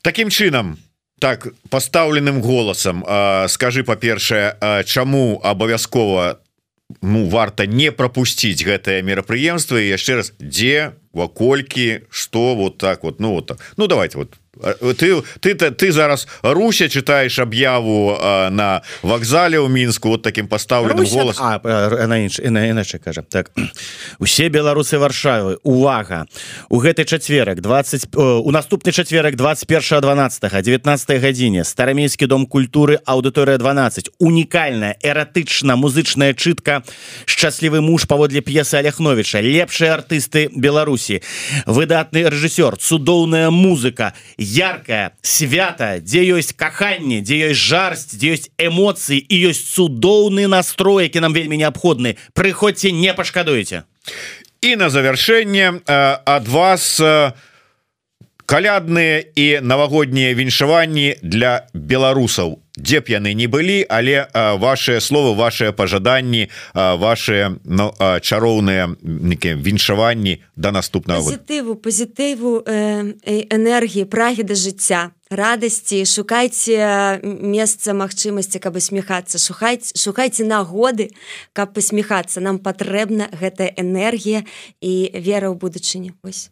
таким 0.00 0.32
чынам 0.32 0.80
так 1.20 1.52
пастаўленым 1.68 2.40
голасам 2.40 3.04
скажи 3.52 3.84
па-першае 3.84 4.56
чаму 4.88 5.36
абавязкова 5.44 6.40
ну 7.02 7.28
варта 7.28 7.66
не 7.66 7.92
пропусціць 7.92 8.64
гэтае 8.64 9.02
мерапрыемства? 9.06 9.76
Яшчэ 9.78 10.16
раз 10.20 10.32
дзе 10.40 10.96
во 11.12 11.28
колькі 11.28 12.06
что 12.10 12.56
вот 12.56 12.78
так 12.78 13.04
вот 13.04 13.20
ну 13.20 13.32
вот 13.32 13.46
так. 13.46 13.60
Ну 13.76 13.86
давайте 13.86 14.18
вот 14.18 14.34
ты 14.60 15.22
ты 15.40 15.54
ты, 15.54 15.70
ты 15.70 15.92
зараз 15.92 16.28
руся 16.42 16.88
читаешь 16.88 17.38
об'яву 17.38 18.18
на 18.50 18.82
вокзале 19.02 19.58
у 19.58 19.68
мінску 19.68 20.08
вот 20.08 20.22
таким 20.22 20.48
поставленным 20.48 21.06
голос 21.06 21.38
иначе 21.38 22.98
кажа 22.98 23.22
так. 23.22 23.50
Усе 24.18 24.48
беларусы 24.48 24.98
варшавы 24.98 25.58
увага! 25.62 26.26
У 26.68 26.78
гэтай 26.78 27.04
чацверак 27.04 27.60
20 27.60 28.16
у 28.16 28.50
наступны 28.50 28.92
чацверак 28.92 29.36
21 29.36 30.00
12 30.00 30.62
19 30.62 31.20
гадзіне 31.20 31.64
старамейскі 31.64 32.26
дом 32.26 32.46
культуры 32.46 33.00
аўдыторыя 33.06 33.58
12 33.58 34.10
унікальная 34.18 34.96
эратычна 35.02 35.76
музычная 35.76 36.34
чытка 36.34 36.82
шчаслівы 37.26 37.80
муж 37.80 38.06
паводле 38.06 38.40
п'есы 38.40 38.74
аляхновича 38.74 39.40
лепшыя 39.40 39.94
артысты 39.94 40.48
беларусі. 40.54 41.22
Выдатны 41.66 42.28
рэжысёр 42.28 42.76
цудоўная 42.76 43.50
музыка. 43.50 44.14
и 44.36 44.49
яркая 44.50 45.12
свята 45.22 46.00
дзе 46.00 46.24
ёсць 46.34 46.52
каханне 46.56 47.20
дзе 47.22 47.50
ёсць 47.50 47.62
жарсць 47.62 48.16
дзе 48.16 48.34
ёсць 48.34 48.50
эмоцыі 48.58 49.22
і 49.22 49.36
ёсць 49.50 49.62
цудоўны 49.74 50.46
настрой 50.50 51.06
які 51.06 51.22
нам 51.22 51.32
вельмі 51.32 51.56
неабходны 51.60 52.16
прыходзьце 52.34 52.90
не 52.90 53.14
пашкадуеце 53.14 53.84
і 54.60 54.76
на 54.76 54.90
завяршэнне 54.90 55.86
ад 55.86 56.48
вас 56.48 57.00
калядныя 58.50 59.22
і 59.38 59.62
навагоднія 59.62 60.34
віншаванні 60.34 61.22
для 61.22 61.70
беларусаў. 61.70 62.58
Дзе 62.74 62.98
б 62.98 63.14
яны 63.14 63.30
не 63.38 63.46
былі 63.46 63.86
але 63.86 64.26
ваши 64.34 64.98
словы 64.98 65.38
ваши 65.38 65.70
пожаданні 65.70 66.50
ваши 66.74 67.54
ну, 67.62 67.94
чароўныя 68.18 68.90
віншаванні 69.02 70.42
до 70.56 70.72
наступного 70.72 71.30
пазітыву 71.30 71.78
пазітыву 71.78 72.62
э, 72.66 73.14
энергії 73.54 74.04
прагі 74.04 74.42
да 74.42 74.54
жыцця 74.58 75.14
радасці 75.30 76.02
шукайце 76.02 77.22
месца 77.22 77.94
магчымасці 77.94 78.58
каб 78.58 78.74
усміхацца 78.74 79.38
шухаць 79.38 79.94
шукайце 79.94 80.42
нагоды 80.42 81.14
каб 81.54 81.70
пасміхацца 81.74 82.42
нам 82.42 82.58
патрэбна 82.58 83.30
гэтая 83.30 83.78
энергія 83.78 84.42
і 84.82 85.10
вера 85.14 85.50
ў 85.50 85.54
будучыню. 85.54 86.18
Ось 86.26 86.50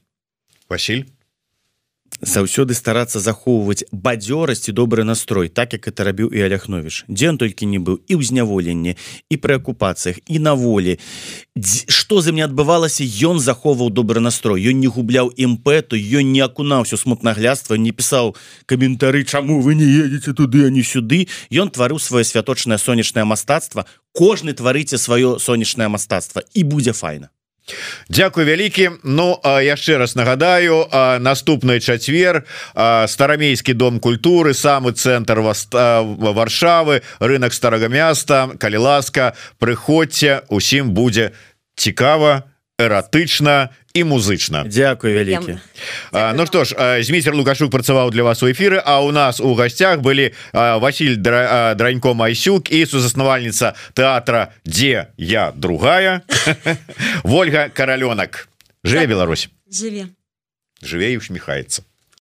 Василь 0.68 1.18
заўсёды 2.21 2.75
старацца 2.75 3.21
захоўваць 3.21 3.85
бадзёрасць 3.93 4.69
і 4.69 4.73
добры 4.73 5.05
настрой 5.05 5.49
так 5.49 5.73
як 5.73 5.89
это 5.89 6.05
рабіў 6.05 6.35
і 6.35 6.41
аляхновіш 6.43 7.05
дзе 7.09 7.31
он 7.31 7.39
толькі 7.39 7.66
не 7.66 7.79
быў 7.79 8.03
і 8.07 8.14
ў 8.19 8.23
зняволенні 8.23 8.97
і 9.31 9.37
пры 9.37 9.59
акупацыях 9.59 10.19
і 10.27 10.39
на 10.39 10.55
волі. 10.55 10.99
Что 11.89 12.21
за 12.21 12.33
мне 12.33 12.45
адбывалася 12.45 13.05
ён 13.05 13.39
захоўваў 13.39 13.91
добры 13.91 14.21
настрой. 14.21 14.62
Ён 14.62 14.81
не 14.81 14.87
губляў 14.87 15.33
імпэту 15.35 15.97
ён 15.97 16.33
не 16.33 16.41
акунаўся 16.41 16.97
смутнаглядства 16.97 17.75
не 17.75 17.93
пісаў 17.93 18.37
каментары 18.66 19.25
чаму 19.25 19.61
вы 19.61 19.75
не 19.75 19.85
едете 19.85 20.33
туды 20.33 20.66
а 20.66 20.71
не 20.71 20.83
сюды? 20.83 21.29
Ён 21.51 21.71
тварыў 21.71 21.99
сваё 21.99 22.25
святочнае 22.25 22.79
сонечнае 22.79 23.25
мастацтва. 23.25 23.87
Кожны 24.12 24.53
тварыце 24.53 24.99
сваё 24.99 25.39
сонечнае 25.39 25.89
мастацтва 25.89 26.43
і 26.55 26.62
будзе 26.64 26.93
файна 26.93 27.31
Дякую 28.09 28.47
вялікі. 28.47 28.91
Ну 29.05 29.41
яшчэ 29.45 29.99
раз 29.99 30.16
нагадаю 30.16 30.87
наступны 31.21 31.81
чацвер 31.81 32.45
старамейскі 32.75 33.75
дом 33.75 34.01
культуры 34.01 34.55
самы 34.55 34.93
цэнтр 34.93 35.41
вас 35.41 35.69
варшавы 35.73 37.03
рынок 37.21 37.53
старага 37.53 37.89
места 37.89 38.49
калі 38.59 38.79
ласка 38.79 39.35
прыходзьце 39.59 40.49
усім 40.49 40.95
будзе 40.97 41.33
цікава 41.77 42.49
эратычна 42.79 43.71
і 43.99 44.05
музычна 44.07 44.64
Дякую 44.64 45.14
вялікі 45.14 45.59
Ну 46.12 46.46
што 46.46 46.64
ж 46.64 47.03
змейцер 47.03 47.34
лукашук 47.34 47.70
працаваў 47.74 48.11
для 48.14 48.22
вас 48.22 48.42
у 48.42 48.51
эфиры 48.51 48.78
А 48.84 49.03
у 49.03 49.11
нас 49.12 49.40
у 49.40 49.55
гасцях 49.55 50.01
былі 50.01 50.32
Васіль 50.55 51.18
дранько 51.18 52.14
майсюк 52.14 52.70
і 52.70 52.86
сузаснавальніца 52.86 53.74
тэатра 53.94 54.55
дзе 54.64 55.11
я 55.16 55.53
другая? 55.53 56.22
Вольга 57.22 57.68
каралёнак 57.68 58.49
жыве 58.84 59.07
Беларусь. 59.07 59.49
Жыве 59.68 60.09
жыве 60.82 61.12
і 61.12 61.18
усміхаецца 61.18 61.82